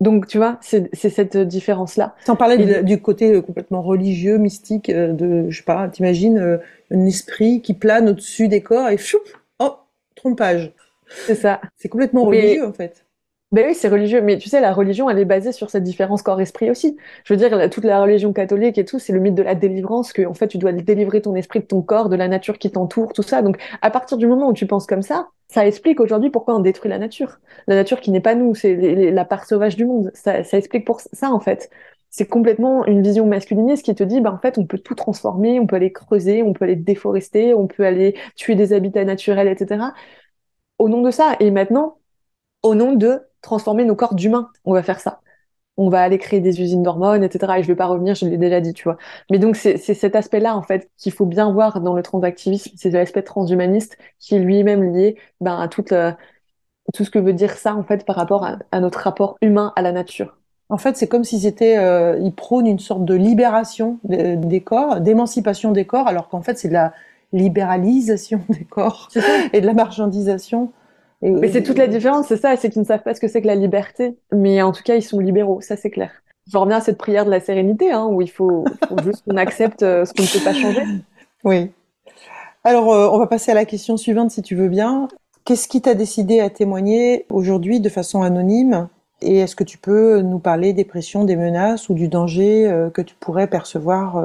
[0.00, 2.14] Donc, tu vois, c'est cette différence-là.
[2.24, 6.38] Sans parler de, du côté euh, complètement religieux, mystique, euh, de, je sais pas, t'imagines
[6.38, 6.56] euh,
[6.90, 9.18] un esprit qui plane au-dessus des corps et choup,
[9.58, 9.74] oh,
[10.14, 10.72] trompage.
[11.26, 11.60] C'est ça.
[11.76, 13.04] C'est complètement religieux, en fait.
[13.52, 16.22] Ben oui, c'est religieux, mais tu sais, la religion, elle est basée sur cette différence
[16.22, 16.96] corps-esprit aussi.
[17.24, 20.12] Je veux dire, toute la religion catholique et tout, c'est le mythe de la délivrance,
[20.12, 22.70] que en fait, tu dois délivrer ton esprit de ton corps, de la nature qui
[22.70, 23.42] t'entoure, tout ça.
[23.42, 26.60] Donc, à partir du moment où tu penses comme ça, ça explique aujourd'hui pourquoi on
[26.60, 27.40] détruit la nature.
[27.66, 30.12] La nature qui n'est pas nous, c'est la part sauvage du monde.
[30.14, 31.70] Ça, ça explique pour ça, en fait.
[32.08, 35.58] C'est complètement une vision masculiniste qui te dit, bah, en fait, on peut tout transformer,
[35.58, 39.48] on peut aller creuser, on peut aller déforester, on peut aller tuer des habitats naturels,
[39.48, 39.92] etc.
[40.78, 41.36] Au nom de ça.
[41.40, 41.98] Et maintenant,
[42.62, 44.50] au nom de transformer nos corps d'humains.
[44.64, 45.20] On va faire ça.
[45.76, 47.54] On va aller créer des usines d'hormones, etc.
[47.58, 48.98] Et je vais pas revenir, je l'ai déjà dit, tu vois.
[49.30, 52.72] Mais donc, c'est cet aspect-là, en fait, qu'il faut bien voir dans le transactivisme.
[52.76, 56.12] C'est l'aspect transhumaniste qui est lui-même lié ben, à toute, euh,
[56.94, 59.82] tout ce que veut dire ça, en fait, par rapport à, notre rapport humain à
[59.82, 60.36] la nature.
[60.68, 64.60] En fait, c'est comme si c'était, euh, il prône une sorte de libération des, des
[64.60, 66.92] corps, d'émancipation des corps, alors qu'en fait, c'est de la
[67.32, 69.08] libéralisation des corps
[69.52, 70.72] et de la marchandisation
[71.22, 73.42] mais c'est toute la différence, c'est ça, c'est qu'ils ne savent pas ce que c'est
[73.42, 74.16] que la liberté.
[74.32, 76.10] Mais en tout cas, ils sont libéraux, ça c'est clair.
[76.50, 79.36] Je reviens à cette prière de la sérénité, hein, où il faut, faut juste qu'on
[79.36, 80.82] accepte euh, ce qu'on ne peut pas changer.
[81.42, 81.70] Oui.
[82.64, 85.08] Alors, euh, on va passer à la question suivante, si tu veux bien.
[85.46, 88.88] Qu'est-ce qui t'a décidé à témoigner aujourd'hui de façon anonyme?
[89.22, 92.90] Et est-ce que tu peux nous parler des pressions, des menaces ou du danger euh,
[92.90, 94.22] que tu pourrais percevoir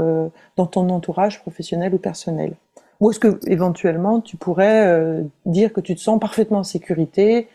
[0.58, 2.56] dans ton entourage professionnel ou personnel?
[3.00, 7.48] Ou est-ce que éventuellement tu pourrais euh, dire que tu te sens parfaitement en sécurité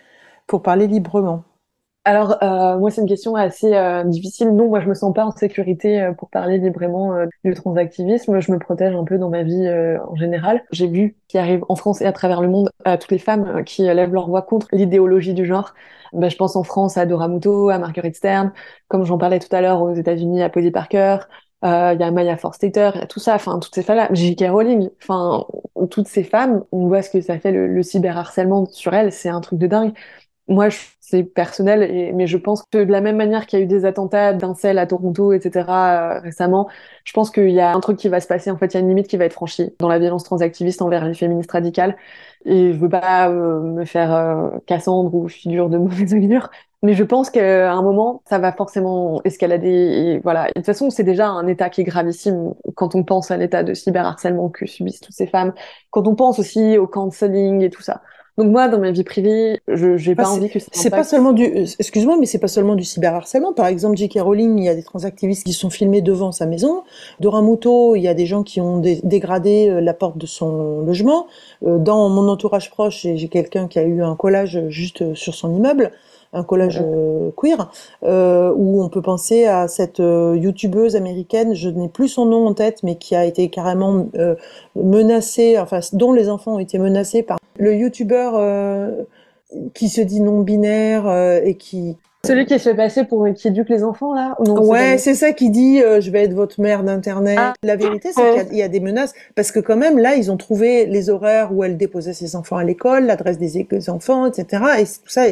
[0.46, 1.44] pour parler librement?
[2.04, 4.54] Alors, euh, moi, c'est une question assez euh, difficile.
[4.54, 7.14] Non, moi, je me sens pas en sécurité pour parler librement
[7.44, 8.40] du transactivisme.
[8.40, 9.68] Je me protège un peu dans ma vie
[10.08, 10.64] en général.
[10.72, 13.64] J'ai vu qu'il arrive en France et à travers le monde à toutes les femmes
[13.64, 15.74] qui lèvent leur voix contre l'idéologie du genre.
[16.12, 18.52] Ben, je pense en France à Dora Muto, à Marguerite Stern,
[18.88, 21.18] comme j'en parlais tout à l'heure aux États-Unis à Posy Parker.
[21.62, 24.44] Il y a Maya Forstater, tout ça, enfin toutes ces femmes-là, J.K.
[24.50, 25.44] Rowling, enfin
[25.90, 29.28] toutes ces femmes, on voit ce que ça fait le, le cyberharcèlement sur elles, c'est
[29.28, 29.92] un truc de dingue.
[30.48, 30.68] Moi,
[31.00, 33.68] c'est personnel, et, mais je pense que de la même manière qu'il y a eu
[33.68, 36.16] des attentats d'incel à Toronto, etc.
[36.16, 36.68] Euh, récemment,
[37.04, 38.50] je pense qu'il y a un truc qui va se passer.
[38.50, 40.82] En fait, il y a une limite qui va être franchie dans la violence transactiviste
[40.82, 41.96] envers les féministes radicales.
[42.44, 46.50] Et je veux pas euh, me faire euh, Cassandre ou figure de mauvaise augure,
[46.82, 49.68] mais je pense qu'à un moment, ça va forcément escalader.
[49.68, 50.46] Et voilà.
[50.46, 53.36] Et de toute façon, c'est déjà un état qui est gravissime quand on pense à
[53.36, 55.52] l'état de cyberharcèlement que subissent toutes ces femmes,
[55.90, 58.00] quand on pense aussi au cancelling et tout ça.
[58.38, 60.68] Donc moi, dans ma vie privée, je j'ai pas envie que ça.
[60.72, 63.52] C'est pas seulement du, excuse-moi, mais c'est pas seulement du cyberharcèlement.
[63.52, 64.20] Par exemple, J.K.
[64.22, 66.84] Rowling, il y a des transactivistes qui sont filmés devant sa maison.
[67.18, 70.80] Dora Muto, il y a des gens qui ont dégradé euh, la porte de son
[70.80, 71.26] logement.
[71.66, 75.54] Euh, dans mon entourage proche, j'ai quelqu'un qui a eu un collage juste sur son
[75.54, 75.92] immeuble
[76.32, 77.70] un collage euh, queer,
[78.04, 82.46] euh, où on peut penser à cette euh, youtubeuse américaine, je n'ai plus son nom
[82.46, 84.36] en tête, mais qui a été carrément euh,
[84.76, 88.40] menacée, enfin dont les enfants ont été menacés par le youtubeur
[89.74, 91.10] qui se dit non binaire
[91.44, 95.14] et qui celui qui se fait passer pour qui éduque les enfants là Ouais, c'est
[95.14, 97.38] ça qui dit euh, je vais être votre mère d'internet.
[97.40, 97.54] Ah.
[97.62, 100.36] La vérité c'est qu'il y, a des menaces parce que quand même là ils ont
[100.36, 103.50] trouvé les horaires où elle déposait ses enfants à l'école, l'adresse des
[103.88, 104.64] enfants, etc.
[104.78, 105.24] Et tout ça,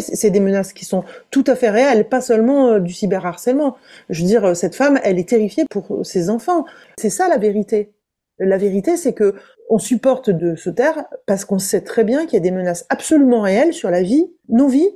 [0.00, 3.76] c'est des menaces qui sont tout à fait réelles, pas seulement euh, du cyberharcèlement.
[4.10, 6.64] Je veux dire, euh, cette femme, elle est terrifiée pour ses enfants.
[6.98, 7.92] C'est ça la vérité.
[8.38, 9.34] La vérité, c'est que
[9.70, 12.86] on supporte de se taire parce qu'on sait très bien qu'il y a des menaces
[12.90, 14.90] absolument réelles sur la vie, nos vies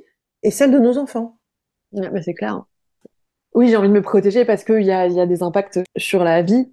[0.47, 1.39] et celle de nos enfants.
[1.93, 2.65] mais c'est clair.
[3.55, 6.23] Oui, j'ai envie de me protéger parce qu'il y a, y a des impacts sur
[6.23, 6.73] la vie,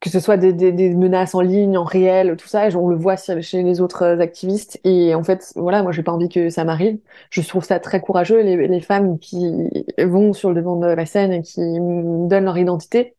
[0.00, 3.62] que ce soit des, menaces en ligne, en réel, tout ça, on le voit chez
[3.62, 4.80] les autres activistes.
[4.84, 6.98] Et en fait, voilà, moi, j'ai pas envie que ça m'arrive.
[7.28, 9.68] Je trouve ça très courageux, les, les femmes qui
[9.98, 13.16] vont sur le devant de la scène et qui donnent leur identité.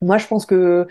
[0.00, 0.86] Moi, je pense que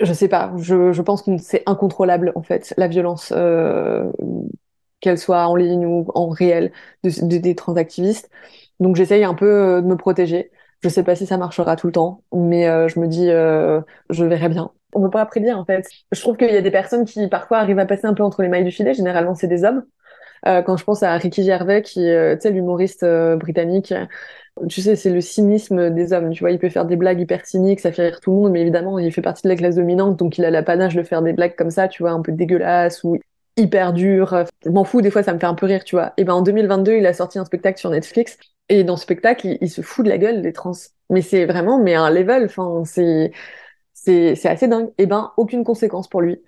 [0.00, 4.10] je sais pas, je, je pense que c'est incontrôlable en fait la violence euh,
[5.00, 6.72] qu'elle soit en ligne ou en réel,
[7.04, 8.30] de, des transactivistes.
[8.80, 10.50] Donc j'essaye un peu euh, de me protéger.
[10.82, 13.80] Je sais pas si ça marchera tout le temps, mais euh, je me dis, euh,
[14.10, 14.70] je verrai bien.
[14.94, 15.88] On peut pas prédire en fait.
[16.12, 18.42] Je trouve qu'il y a des personnes qui parfois arrivent à passer un peu entre
[18.42, 18.94] les mailles du filet.
[18.94, 19.84] Généralement, c'est des hommes.
[20.44, 23.04] quand je pense à Ricky Gervais, qui, tu sais, l'humoriste
[23.36, 23.92] britannique,
[24.68, 26.30] tu sais, c'est le cynisme des hommes.
[26.30, 28.52] Tu vois, il peut faire des blagues hyper cyniques, ça fait rire tout le monde,
[28.52, 31.22] mais évidemment, il fait partie de la classe dominante, donc il a l'apanage de faire
[31.22, 33.18] des blagues comme ça, tu vois, un peu dégueulasses ou
[33.58, 34.44] hyper dur.
[34.64, 36.12] Je m'en fous, des fois ça me fait un peu rire, tu vois.
[36.16, 38.38] Et ben en 2022, il a sorti un spectacle sur Netflix
[38.68, 40.72] et dans ce spectacle, il, se fout de la gueule des trans.
[41.10, 43.32] Mais c'est vraiment mais un level, enfin c'est
[43.94, 44.90] c'est c'est assez dingue.
[44.98, 46.42] Et ben aucune conséquence pour lui.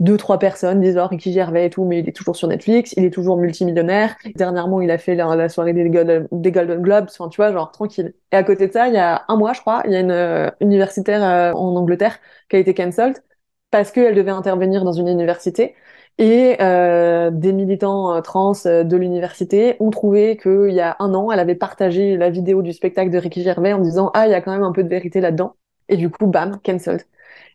[0.00, 2.94] Deux trois personnes disent oh Ricky Gervais et tout, mais il est toujours sur Netflix,
[2.96, 4.16] il est toujours multimillionnaire.
[4.36, 7.70] Dernièrement, il a fait la, soirée des Golden, des Golden Globes, enfin tu vois, genre
[7.72, 8.14] tranquille.
[8.32, 10.00] Et à côté de ça, il y a un mois, je crois, il y a
[10.00, 13.22] une euh, universitaire euh, en Angleterre qui a été cancelled
[13.70, 15.74] parce qu'elle devait intervenir dans une université
[16.18, 21.14] et euh, des militants euh, trans euh, de l'université ont trouvé qu'il y a un
[21.14, 24.30] an, elle avait partagé la vidéo du spectacle de Ricky Gervais en disant ah il
[24.30, 25.54] y a quand même un peu de vérité là-dedans.
[25.88, 27.04] Et du coup, bam, cancelled.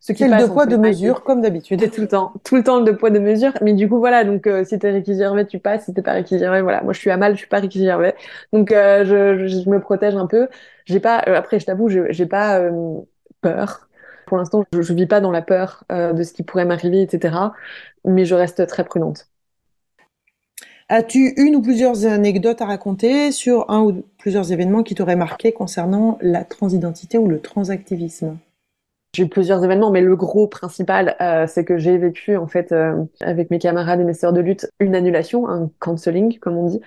[0.01, 1.89] Ce qui est le deux poids de mesure comme d'habitude.
[1.91, 3.53] Tout le temps, tout le temps le deux poids de mesure.
[3.61, 5.85] Mais du coup voilà, donc euh, si t'es Ricky Gervais, tu passes.
[5.85, 6.81] Si t'es pas Ricky Gervais, voilà.
[6.81, 8.15] Moi je suis à mal, je suis pas Ricky Gervais.
[8.51, 10.47] Donc je, je, me protège un peu.
[10.85, 12.61] J'ai pas, après je t'avoue, j'ai pas
[13.41, 13.85] peur
[14.25, 17.01] pour l'instant, je ne vis pas dans la peur euh, de ce qui pourrait m'arriver,
[17.01, 17.35] etc.
[18.05, 19.27] Mais je reste très prudente.
[20.87, 25.51] As-tu une ou plusieurs anecdotes à raconter sur un ou plusieurs événements qui t'auraient marqué
[25.51, 28.37] concernant la transidentité ou le transactivisme?
[29.15, 32.71] J'ai eu plusieurs événements, mais le gros principal, euh, c'est que j'ai vécu en fait
[32.71, 36.67] euh, avec mes camarades et mes sœurs de lutte une annulation, un cancelling comme on
[36.67, 36.81] dit,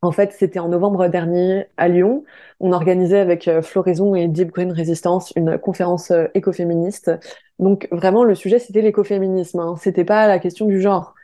[0.00, 2.24] en fait, c'était en novembre dernier à Lyon.
[2.60, 7.10] On organisait avec euh, Floraison et Deep Green Resistance une conférence écoféministe.
[7.58, 9.60] Donc vraiment, le sujet, c'était l'écoféminisme.
[9.60, 9.76] Hein.
[9.80, 11.14] C'était pas la question du genre.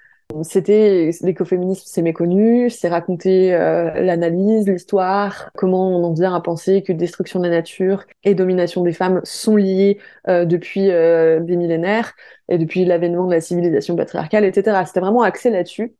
[0.45, 6.83] C'était l'écoféminisme, c'est méconnu, c'est raconter euh, l'analyse, l'histoire, comment on en vient à penser
[6.83, 12.14] que destruction de la nature et domination des femmes sont liées depuis des millénaires
[12.49, 14.87] et depuis l'avènement de la civilisation patriarcale, etc.
[14.87, 15.95] C'était vraiment axé là-dessus.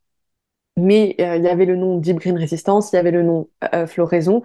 [0.77, 3.47] Mais euh, il y avait le nom Deep Green Resistance, il y avait le nom
[3.75, 4.41] euh, Floraison,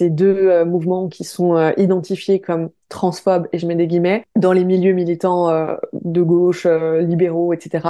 [0.00, 4.24] ces deux euh, mouvements qui sont euh, identifiés comme transphobes, et je mets des guillemets,
[4.36, 5.48] dans les milieux militants
[5.92, 7.80] de gauche, libéraux, etc.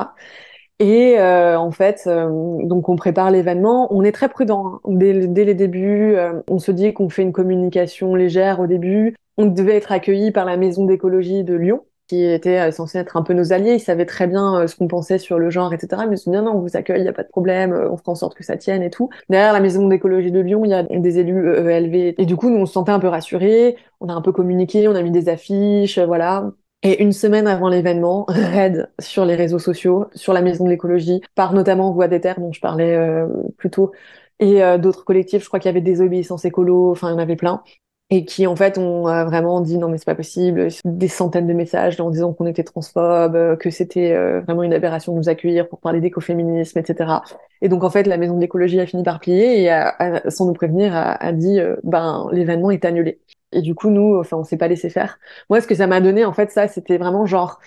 [0.81, 3.93] Et euh, en fait, euh, donc on prépare l'événement.
[3.95, 4.81] On est très prudent hein.
[4.87, 5.13] dès,
[5.45, 6.17] les débuts.
[6.17, 9.15] Euh, on se dit qu'on fait une communication légère au début.
[9.37, 13.23] On devait être accueilli par la maison d'écologie de Lyon, qui était censé être un
[13.23, 13.75] peu nos alliés.
[13.75, 16.03] Ils savaient très bien ce qu'on pensait sur le genre, etc.
[16.09, 17.97] Mais ils se dit non, on vous accueille, il y a pas de problème, on
[17.97, 19.09] fera en sorte que ça tienne et tout.
[19.29, 22.15] Derrière la maison d'écologie de Lyon, il y a des élus ELV.
[22.19, 23.77] Et du coup, nous on se sentait un peu rassurés.
[24.01, 26.51] On a un peu communiqué, on a mis des affiches, voilà.
[26.83, 31.21] Et une semaine avant l'événement, raid sur les réseaux sociaux, sur la Maison de l'écologie,
[31.35, 33.27] par notamment Voix des Terres dont je parlais euh,
[33.59, 33.93] plus tôt,
[34.39, 35.43] et euh, d'autres collectifs.
[35.43, 37.63] Je crois qu'il y avait des obéissances écolo, enfin il y en avait plein,
[38.11, 41.47] et qui en fait ont euh, vraiment dit non mais c'est pas possible, des centaines
[41.47, 45.29] de messages en disant qu'on était transphobe, euh, que c'était vraiment une aberration de nous
[45.29, 47.23] accueillir pour parler d'écoféminisme, etc.
[47.63, 50.53] Et donc en fait la Maison de l'écologie a fini par plier et sans nous
[50.53, 53.21] prévenir a, dit ben l'événement est annulé.
[53.53, 55.19] Et du coup, nous, enfin, on s'est pas laissé faire.
[55.49, 57.59] Moi, ce que ça m'a donné, en fait, ça, c'était vraiment genre,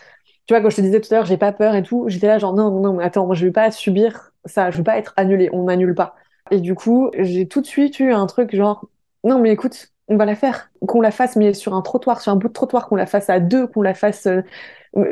[0.46, 2.28] tu vois, quand je te disais tout à l'heure, j'ai pas peur et tout, j'étais
[2.28, 4.84] là genre, non, non, non, mais attends, moi, je vais pas subir ça, je veux
[4.84, 6.16] pas être annulée, on m'annule pas.
[6.52, 8.88] Et du coup, j'ai tout de suite eu un truc genre,
[9.24, 10.72] non, mais écoute, on va la faire.
[10.88, 13.30] Qu'on la fasse, mais sur un trottoir, sur un bout de trottoir, qu'on la fasse
[13.30, 14.42] à deux, qu'on la fasse euh,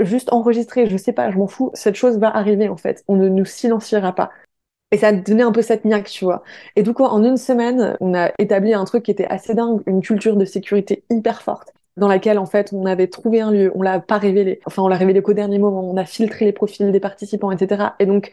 [0.02, 1.72] juste enregistrer, je sais pas, je m'en fous.
[1.74, 3.04] Cette chose va arriver, en fait.
[3.08, 4.32] On ne nous silenciera pas.
[4.92, 6.44] Et ça a donné un peu cette niaque, tu vois.
[6.76, 9.82] Et du coup, en une semaine, on a établi un truc qui était assez dingue,
[9.86, 13.72] une culture de sécurité hyper forte, dans laquelle, en fait, on avait trouvé un lieu,
[13.76, 14.60] on l'a pas révélé.
[14.66, 17.96] Enfin, on l'a révélé qu'au dernier moment, on a filtré les profils des participants, etc.
[18.00, 18.32] Et donc,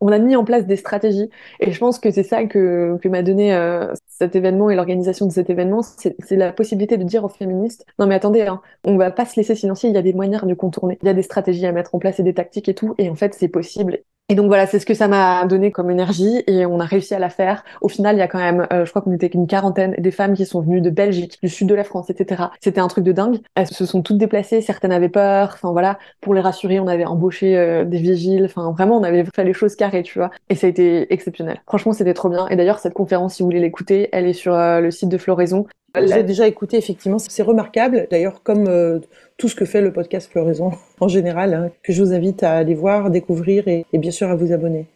[0.00, 1.30] on a mis en place des stratégies.
[1.60, 5.26] Et je pense que c'est ça que, que m'a donné euh, cet événement et l'organisation
[5.26, 8.96] de cet événement, c'est la possibilité de dire aux féministes, non mais attendez, hein, on
[8.96, 11.14] va pas se laisser silencier, il y a des moyens de contourner, il y a
[11.14, 13.48] des stratégies à mettre en place et des tactiques et tout, et en fait c'est
[13.48, 13.98] possible.
[14.28, 17.14] Et donc voilà, c'est ce que ça m'a donné comme énergie et on a réussi
[17.14, 17.62] à la faire.
[17.80, 20.10] Au final, il y a quand même, euh, je crois qu'on était qu'une quarantaine des
[20.10, 22.46] femmes qui sont venues de Belgique, du sud de la France, etc.
[22.60, 23.38] C'était un truc de dingue.
[23.54, 25.52] Elles se sont toutes déplacées, certaines avaient peur.
[25.54, 28.46] Enfin voilà, pour les rassurer, on avait embauché euh, des vigiles.
[28.46, 30.32] Enfin vraiment, on avait fait les choses carrées, tu vois.
[30.48, 31.62] Et ça a été exceptionnel.
[31.64, 32.48] Franchement, c'était trop bien.
[32.48, 35.18] Et d'ailleurs, cette conférence, si vous voulez l'écouter, elle est sur euh, le site de
[35.18, 35.66] Floraison.
[35.94, 38.08] J'ai déjà écouté, effectivement, c'est remarquable.
[38.10, 39.00] D'ailleurs, comme
[39.36, 42.56] tout ce que fait le podcast Floraison en général, hein, que je vous invite à
[42.56, 44.86] aller voir, découvrir et, bien sûr à vous abonner.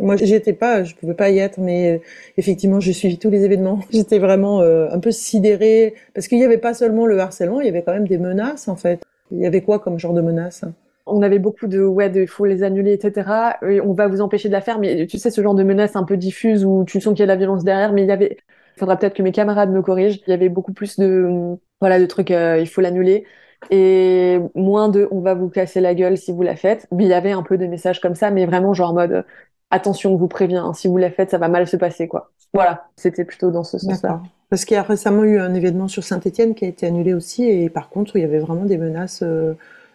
[0.00, 1.98] Moi, j'y étais pas, je pouvais pas y être, mais euh,
[2.36, 3.78] effectivement, j'ai suivi tous les événements.
[3.90, 7.66] J'étais vraiment euh, un peu sidérée parce qu'il y avait pas seulement le harcèlement, il
[7.66, 9.00] y avait quand même des menaces en fait.
[9.30, 10.64] Il y avait quoi comme genre de menaces
[11.06, 13.28] on avait beaucoup de ouais, il faut les annuler, etc.
[13.68, 15.96] Et on va vous empêcher de la faire, mais tu sais ce genre de menaces
[15.96, 18.08] un peu diffuses où tu sens qu'il y a de la violence derrière, mais il
[18.08, 18.38] y avait,
[18.78, 20.20] faudra peut-être que mes camarades me corrigent.
[20.26, 23.24] Il y avait beaucoup plus de voilà de trucs, euh, il faut l'annuler
[23.70, 26.86] et moins de on va vous casser la gueule si vous la faites.
[26.92, 29.24] Mais il y avait un peu de messages comme ça, mais vraiment genre en mode
[29.70, 32.30] attention, on vous prévient, si vous la faites, ça va mal se passer quoi.
[32.52, 34.22] Voilà, c'était plutôt dans ce sens-là.
[34.48, 37.44] Parce qu'il y a récemment eu un événement sur Saint-Étienne qui a été annulé aussi,
[37.44, 39.54] et par contre, il y avait vraiment des menaces euh,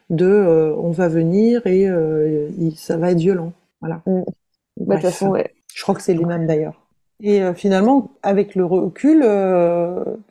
[0.10, 3.54] de euh, on va venir et euh, ça va être violent.
[3.80, 4.02] Voilà.
[4.06, 4.22] Mm.
[4.82, 5.54] Bah, de toute façon, ouais.
[5.74, 6.82] Je crois que c'est mêmes d'ailleurs.
[7.22, 9.24] Et finalement, avec le recul,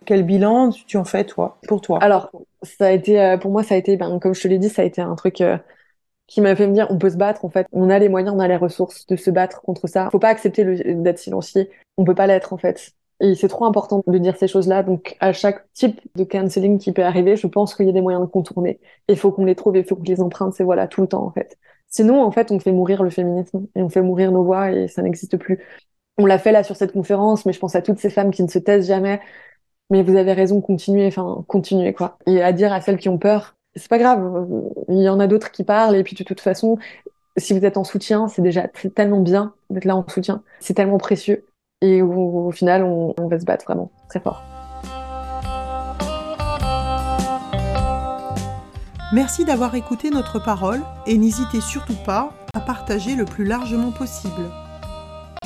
[0.06, 1.98] quel bilan tu en fais toi, pour toi?
[2.02, 2.30] Alors,
[2.62, 4.68] ça a été, euh, pour moi, ça a été, ben, comme je te l'ai dit,
[4.68, 5.58] ça a été un truc euh,
[6.26, 7.66] qui m'a fait me dire, on peut se battre, en fait.
[7.72, 10.08] On a les moyens, on a les ressources de se battre contre ça.
[10.10, 10.64] Faut pas accepter
[10.94, 11.70] d'être silencié.
[11.96, 12.92] On peut pas l'être, en fait.
[13.20, 14.82] Et c'est trop important de dire ces choses-là.
[14.82, 18.00] Donc, à chaque type de canceling qui peut arriver, je pense qu'il y a des
[18.00, 18.80] moyens de contourner.
[19.08, 21.24] Il faut qu'on les trouve, il faut qu'on les emprunte, c'est voilà, tout le temps,
[21.24, 21.58] en fait.
[21.88, 24.88] Sinon, en fait, on fait mourir le féminisme et on fait mourir nos voix et
[24.88, 25.58] ça n'existe plus.
[26.18, 28.42] On l'a fait là sur cette conférence, mais je pense à toutes ces femmes qui
[28.42, 29.20] ne se taisent jamais,
[29.88, 32.18] mais vous avez raison, continuez, enfin, continuez, quoi.
[32.26, 34.46] Et à dire à celles qui ont peur, c'est pas grave,
[34.88, 36.76] il y en a d'autres qui parlent, et puis de toute façon,
[37.36, 38.66] si vous êtes en soutien, c'est déjà
[38.96, 40.42] tellement bien d'être là en soutien.
[40.58, 41.46] C'est tellement précieux.
[41.82, 44.42] Et au, final, on, on va se battre vraiment très fort.
[49.12, 54.50] Merci d'avoir écouté notre parole et n'hésitez surtout pas à partager le plus largement possible